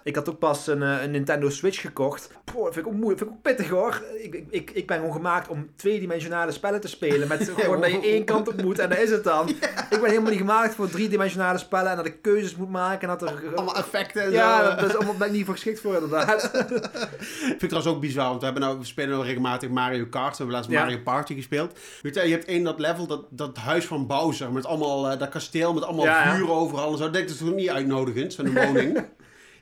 Ik 0.05 0.15
had 0.15 0.29
ook 0.29 0.39
pas 0.39 0.67
een, 0.67 0.83
eh, 0.83 1.01
een 1.03 1.11
Nintendo 1.11 1.49
Switch 1.49 1.81
gekocht. 1.81 2.29
Poh, 2.43 2.63
dat 2.63 2.73
vind 2.73 2.85
ik 2.85 2.91
ook 2.91 2.97
moeilijk, 2.97 3.17
vind 3.19 3.29
ik 3.31 3.35
ook 3.37 3.41
pittig 3.41 3.69
hoor. 3.69 4.01
Ik, 4.21 4.43
ik- 4.49 4.71
ik, 4.71 4.87
ben 4.87 4.97
gewoon 4.97 5.13
gemaakt 5.13 5.47
om 5.47 5.69
tweedimensionale 5.75 6.51
spellen 6.51 6.81
te 6.81 6.87
spelen. 6.87 7.27
Met 7.27 7.49
gewoon 7.57 7.81
dat 7.81 7.91
je 7.91 7.99
één 8.01 8.23
kant 8.25 8.47
op 8.47 8.61
moet 8.61 8.79
en 8.79 8.89
dat 8.89 8.97
is 8.97 9.09
het 9.09 9.23
dan. 9.23 9.49
Ik 9.95 10.01
ben 10.01 10.09
helemaal 10.09 10.29
niet 10.29 10.39
gemaakt 10.39 10.75
voor 10.75 10.89
driedimensionale 10.89 11.57
spellen 11.57 11.89
en 11.91 11.97
dat 11.97 12.05
ik 12.05 12.21
keuzes 12.21 12.55
moet 12.55 12.69
maken. 12.69 13.09
En 13.09 13.17
dat 13.17 13.29
er, 13.29 13.55
Allemaal 13.55 13.75
effecten 13.75 14.23
en 14.23 14.31
ja, 14.31 14.57
zo. 14.57 14.63
dat, 14.69 14.79
dat 14.79 14.89
is 14.89 14.95
allemaal 14.95 15.15
ben 15.15 15.27
ik 15.27 15.33
niet 15.33 15.45
voor 15.45 15.53
geschikt 15.53 15.79
voor 15.79 15.93
inderdaad. 15.93 16.51
vind 17.29 17.61
ik 17.61 17.69
trouwens 17.69 17.93
ook 17.95 18.01
bizar, 18.01 18.27
want 18.27 18.39
we, 18.39 18.45
hebben 18.45 18.63
nou, 18.63 18.79
we 18.79 18.85
spelen 18.85 19.09
nou 19.09 19.23
regelmatig 19.25 19.69
Mario 19.69 20.05
Kart. 20.05 20.31
We 20.31 20.37
hebben 20.37 20.55
laatst 20.55 20.71
Ja. 20.71 20.79
Mario 20.83 20.99
Party 21.03 21.35
gespeeld. 21.35 21.79
Weet 22.01 22.15
je, 22.15 22.21
je 22.21 22.31
hebt 22.31 22.45
één 22.45 22.63
dat 22.63 22.79
level, 22.79 23.07
dat, 23.07 23.25
dat 23.29 23.57
huis 23.57 23.85
van 23.85 24.07
Bowser, 24.07 24.51
met 24.51 24.65
allemaal, 24.65 25.09
eh, 25.11 25.19
dat 25.19 25.29
kasteel 25.29 25.73
met 25.73 25.83
allemaal 25.83 26.05
Ja, 26.05 26.25
ja. 26.25 26.35
vuur 26.35 26.49
overal 26.51 26.91
en 26.91 26.97
zo. 26.97 27.03
Dat 27.03 27.13
denk 27.13 27.29
ik 27.29 27.35
toch 27.35 27.53
niet 27.53 27.69
uitnodigend, 27.69 28.33
zo'n 28.33 28.53
woning. 28.53 29.03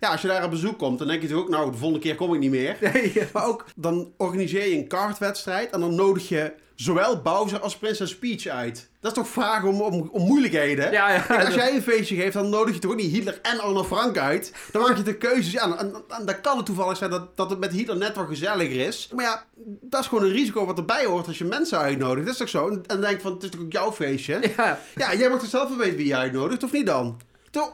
Ja, 0.04 0.12
als 0.12 0.22
je 0.22 0.28
daar 0.28 0.44
op 0.44 0.50
bezoek 0.50 0.78
komt, 0.78 1.00
dan 1.00 1.08
denk 1.08 1.22
je 1.22 1.28
toch 1.28 1.40
ook, 1.40 1.50
nou, 1.50 1.72
de 1.72 1.78
volgende 1.78 2.04
keer 2.04 2.16
kom 2.16 2.34
ik 2.34 2.40
niet 2.40 2.52
meer. 2.52 2.78
Nee, 2.94 3.14
Maar 3.34 3.46
ook, 3.46 3.66
dan 3.76 4.14
organiseer 4.18 4.68
je 4.68 4.76
een 4.76 4.88
kartwedstrijd 4.88 5.72
en 5.72 5.80
dan 5.80 5.96
nodig 5.96 6.30
je 6.30 6.54
zowel 6.76 7.22
Bowser 7.22 7.60
als 7.60 7.78
Princess 7.78 8.18
Peach 8.18 8.46
uit. 8.46 8.90
Dat 9.00 9.12
is 9.12 9.18
toch 9.18 9.28
vragen 9.28 9.70
om, 9.70 9.82
om, 9.82 10.10
om 10.12 10.22
moeilijkheden? 10.22 10.92
Ja, 10.92 11.14
ja. 11.14 11.20
Kijk, 11.20 11.46
als 11.46 11.54
jij 11.54 11.76
een 11.76 11.82
feestje 11.82 12.16
geeft, 12.16 12.34
dan 12.34 12.50
nodig 12.50 12.74
je 12.74 12.80
toch 12.80 12.92
ook 12.92 12.98
niet 12.98 13.12
Hitler 13.12 13.40
en 13.42 13.60
Anne 13.60 13.84
Frank 13.84 14.18
uit? 14.18 14.54
Dan 14.72 14.82
maak 14.82 14.98
je 14.98 15.04
de 15.04 15.18
keuzes. 15.18 15.52
Ja, 15.52 15.64
en, 15.64 15.78
en, 15.78 16.04
en 16.08 16.26
dan 16.26 16.42
kan 16.42 16.58
het 16.58 16.66
toevallig 16.66 16.98
zijn 16.98 17.10
dat, 17.10 17.38
dat 17.38 17.50
het 17.50 17.60
met 17.60 17.72
Hitler 17.72 17.98
net 17.98 18.16
wat 18.16 18.28
gezelliger 18.28 18.88
is. 18.88 19.10
Maar 19.16 19.26
ja, 19.26 19.46
dat 19.82 20.02
is 20.02 20.08
gewoon 20.08 20.24
een 20.24 20.32
risico 20.32 20.66
wat 20.66 20.78
erbij 20.78 21.06
hoort 21.06 21.28
als 21.28 21.38
je 21.38 21.46
mensen 21.46 21.78
uitnodigt. 21.78 22.26
Dat 22.26 22.34
is 22.34 22.40
toch 22.40 22.50
zo? 22.50 22.70
En 22.70 22.84
dan 22.88 23.02
denk 23.02 23.16
je 23.16 23.22
van, 23.22 23.34
het 23.34 23.44
is 23.44 23.50
toch 23.50 23.62
ook 23.62 23.72
jouw 23.72 23.92
feestje? 23.92 24.42
Ja. 24.58 24.80
Ja, 24.96 25.16
jij 25.16 25.30
mag 25.30 25.40
toch 25.40 25.50
zelf 25.50 25.70
wel 25.70 25.78
weten 25.78 25.98
wie 25.98 26.08
je 26.08 26.16
uitnodigt, 26.16 26.64
of 26.64 26.72
niet 26.72 26.86
dan? 26.86 27.18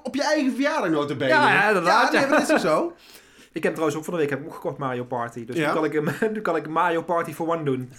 Op 0.04 0.16
je 0.16 0.24
eigen 0.24 0.52
verjaardag 0.54 0.90
notabene. 0.90 1.30
Ja, 1.30 1.50
ja, 1.54 1.68
inderdaad, 1.68 2.14
Ja, 2.14 2.20
nee, 2.20 2.30
ja. 2.30 2.34
dat 2.36 2.42
is 2.42 2.48
toch 2.48 2.60
zo? 2.60 2.94
Ik 3.54 3.64
heb 3.64 3.72
trouwens 3.74 4.00
ook 4.00 4.06
van 4.06 4.14
de 4.14 4.20
week 4.20 4.30
heb 4.30 4.40
ik 4.40 4.46
ook 4.46 4.54
gekocht 4.54 4.78
Mario 4.78 5.04
Party. 5.04 5.46
Dus 5.46 5.56
Ja? 5.56 5.68
nu, 5.68 5.74
kan 5.74 5.86
ik, 5.86 6.32
nu 6.34 6.42
kan 6.42 6.56
ik 6.56 6.68
Mario 6.68 7.02
Party 7.02 7.34
for 7.34 7.48
one 7.48 7.64
doen. 7.64 7.94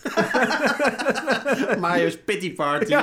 Mario's 1.80 2.18
Pity 2.18 2.54
Party. 2.54 2.96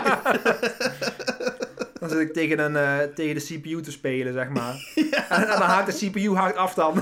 Dan 1.99 2.09
zit 2.09 2.19
ik 2.19 2.33
tegen, 2.33 2.59
een, 2.59 2.75
eh, 2.75 3.13
tegen 3.15 3.35
de 3.35 3.41
CPU 3.41 3.81
te 3.81 3.91
spelen, 3.91 4.33
zeg 4.33 4.49
maar. 4.49 4.75
En, 5.29 5.41
en 5.41 5.47
dan 5.47 5.61
haakt 5.61 5.99
de 5.99 6.07
CPU 6.09 6.35
haakt 6.35 6.57
af 6.57 6.73
dan. 6.73 7.01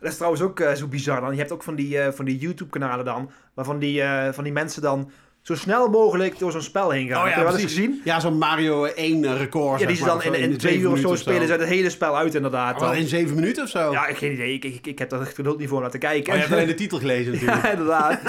Dat 0.00 0.10
is 0.12 0.16
trouwens 0.16 0.42
ook 0.42 0.60
eh, 0.60 0.72
zo 0.72 0.86
bizar 0.86 1.20
dan. 1.20 1.32
Je 1.32 1.38
hebt 1.38 1.52
ook 1.52 1.62
van 1.62 1.74
die, 1.74 1.98
eh, 2.00 2.12
van 2.12 2.24
die 2.24 2.38
YouTube 2.38 2.70
kanalen 2.70 3.04
dan. 3.04 3.30
Waarvan 3.54 3.78
die, 3.78 4.02
van 4.32 4.44
die 4.44 4.52
mensen 4.52 4.82
dan 4.82 5.10
zo 5.44 5.54
snel 5.54 5.88
mogelijk 5.88 6.38
door 6.38 6.52
zo'n 6.52 6.62
spel 6.62 6.90
heen 6.90 7.08
gaan. 7.08 7.16
Oh 7.16 7.24
Heb 7.24 7.32
ja, 7.32 7.38
je 7.38 7.44
wel 7.44 7.54
eens 7.54 7.62
gezien? 7.62 8.00
Ja, 8.04 8.20
zo'n 8.20 8.38
Mario 8.38 8.84
1 8.84 9.36
record. 9.36 9.80
Ja, 9.80 9.86
die 9.86 9.96
ze 9.96 10.04
dan 10.04 10.22
in, 10.22 10.34
in 10.34 10.56
twee 10.56 10.72
zeven 10.72 10.88
uur 10.88 10.92
of 10.92 10.98
zo 10.98 11.14
spelen 11.14 11.46
ze 11.46 11.52
het 11.52 11.64
hele 11.64 11.90
spel 11.90 12.16
uit 12.16 12.34
inderdaad. 12.34 12.80
Maar 12.80 12.88
dan. 12.88 12.98
in 12.98 13.06
7 13.06 13.34
minuten 13.34 13.62
of 13.62 13.68
zo? 13.68 13.92
Ja, 13.92 14.06
ik 14.06 14.16
geen 14.16 14.32
idee. 14.32 14.52
Ik, 14.52 14.64
ik, 14.64 14.86
ik 14.86 14.98
heb 14.98 15.10
daar 15.10 15.20
echt 15.20 15.34
geduld 15.34 15.58
niet 15.58 15.68
voor 15.68 15.90
te 15.90 15.98
kijken. 15.98 16.32
Oh, 16.32 16.34
je 16.34 16.44
hebt 16.44 16.52
alleen 16.54 16.66
de 16.66 16.74
titel 16.84 16.98
gelezen 16.98 17.32
natuurlijk. 17.32 17.62
Ja, 17.62 17.70
inderdaad. 17.70 18.20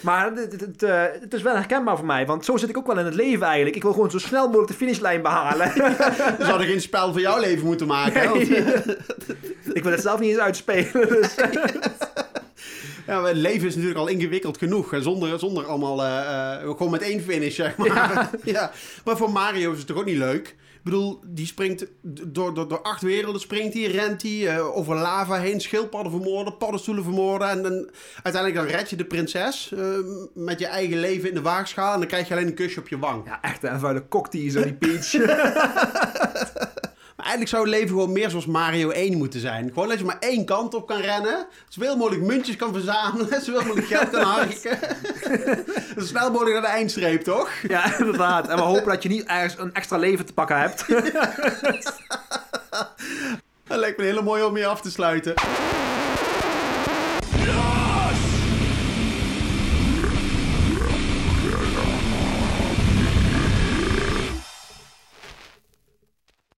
Maar 0.00 0.24
het, 0.24 0.52
het, 0.52 0.60
het, 0.60 0.82
eh, 0.82 1.02
het 1.20 1.34
is 1.34 1.42
wel 1.42 1.54
herkenbaar 1.54 1.96
voor 1.96 2.06
mij, 2.06 2.26
want 2.26 2.44
zo 2.44 2.56
zit 2.56 2.68
ik 2.68 2.76
ook 2.76 2.86
wel 2.86 2.98
in 2.98 3.04
het 3.04 3.14
leven 3.14 3.46
eigenlijk. 3.46 3.76
Ik 3.76 3.82
wil 3.82 3.92
gewoon 3.92 4.10
zo 4.10 4.18
snel 4.18 4.46
mogelijk 4.46 4.68
de 4.68 4.74
finishlijn 4.74 5.22
behalen. 5.22 5.72
Dan 6.38 6.46
zou 6.46 6.60
er 6.60 6.66
geen 6.66 6.80
spel 6.80 7.12
voor 7.12 7.20
jouw 7.20 7.40
leven 7.40 7.66
moeten 7.66 7.86
maken. 7.86 8.20
hè? 8.20 8.28
Want, 8.28 8.50
ik 9.78 9.82
wil 9.82 9.92
het 9.92 10.00
zelf 10.02 10.20
niet 10.20 10.30
eens 10.30 10.38
uitspelen. 10.38 11.08
Dus. 11.08 11.34
Ja, 13.10 13.24
het 13.24 13.36
leven 13.36 13.68
is 13.68 13.74
natuurlijk 13.74 14.00
al 14.00 14.08
ingewikkeld 14.08 14.58
genoeg. 14.58 14.94
Zonder, 15.00 15.38
zonder 15.38 15.64
allemaal... 15.64 16.02
eh, 16.04 16.54
eh, 16.54 16.60
gewoon 16.60 16.90
met 16.90 17.02
één 17.02 17.20
finish, 17.20 17.54
zeg 17.54 17.76
maar. 17.76 18.30
Ja. 18.44 18.70
Maar 19.04 19.16
voor 19.16 19.30
Mario 19.30 19.72
is 19.72 19.78
het 19.78 19.86
toch 19.86 19.96
ook 19.96 20.04
niet 20.04 20.16
leuk? 20.16 20.48
Ik 20.48 20.86
bedoel, 20.86 21.20
die 21.26 21.46
springt 21.46 21.86
door, 22.02 22.54
door, 22.54 22.68
door 22.68 22.82
acht 22.82 23.02
werelden 23.02 23.40
springt 23.40 23.74
hij, 23.74 23.82
rent 23.82 24.22
hij, 24.22 24.48
eh, 24.48 24.76
over 24.76 24.96
lava 24.96 25.34
heen, 25.38 25.60
schildpadden 25.60 26.12
vermoorden, 26.12 26.56
paddenstoelen 26.56 27.04
vermoorden. 27.04 27.48
En 27.48 27.62
dan, 27.62 27.90
uiteindelijk 28.22 28.54
dan 28.54 28.76
red 28.78 28.90
je 28.90 28.96
de 28.96 29.04
prinses 29.04 29.72
met 30.34 30.58
je 30.58 30.66
eigen 30.66 31.00
leven 31.00 31.28
in 31.28 31.34
de 31.34 31.42
waagschaal. 31.42 31.92
En 31.92 31.98
dan 31.98 32.08
krijg 32.08 32.28
je 32.28 32.34
alleen 32.34 32.46
een 32.46 32.54
kusje 32.54 32.80
op 32.80 32.88
je 32.88 32.98
wang. 32.98 33.26
Ja, 33.26 33.42
echt 33.42 33.62
een 33.62 33.80
vuile 33.80 34.08
cockteaser, 34.08 34.62
die 34.62 34.74
Peach. 34.82 35.12
Maar 37.20 37.28
eigenlijk 37.28 37.58
zou 37.58 37.70
het 37.70 37.80
leven 37.80 37.96
gewoon 37.96 38.12
meer 38.12 38.30
zoals 38.30 38.46
Mario 38.46 38.90
1 38.90 39.18
moeten 39.18 39.40
zijn. 39.40 39.68
Gewoon 39.68 39.88
dat 39.88 39.98
je 39.98 40.04
maar 40.04 40.18
één 40.20 40.44
kant 40.44 40.74
op 40.74 40.86
kan 40.86 41.00
rennen. 41.00 41.46
Zoveel 41.68 41.96
mogelijk 41.96 42.22
muntjes 42.22 42.56
kan 42.56 42.72
verzamelen. 42.72 43.28
Zoveel 43.44 43.62
mogelijk 43.64 43.86
geld 43.86 44.10
kan 44.10 44.22
harken. 44.36 44.78
Zo 45.98 46.04
snel 46.04 46.30
mogelijk 46.30 46.52
naar 46.52 46.70
de 46.70 46.76
eindstreep, 46.76 47.22
toch? 47.22 47.50
ja, 47.68 47.98
inderdaad. 47.98 48.48
En 48.48 48.56
we 48.56 48.62
hopen 48.62 48.88
dat 48.88 49.02
je 49.02 49.08
niet 49.08 49.24
ergens 49.24 49.58
een 49.58 49.74
extra 49.74 49.96
leven 49.96 50.26
te 50.26 50.32
pakken 50.32 50.58
hebt. 50.58 50.84
Dat 53.66 53.78
lijkt 53.78 53.96
me 53.96 54.02
een 54.02 54.10
hele 54.10 54.22
mooie 54.22 54.46
om 54.46 54.52
mee 54.52 54.66
af 54.66 54.80
te 54.80 54.90
sluiten. 54.90 55.34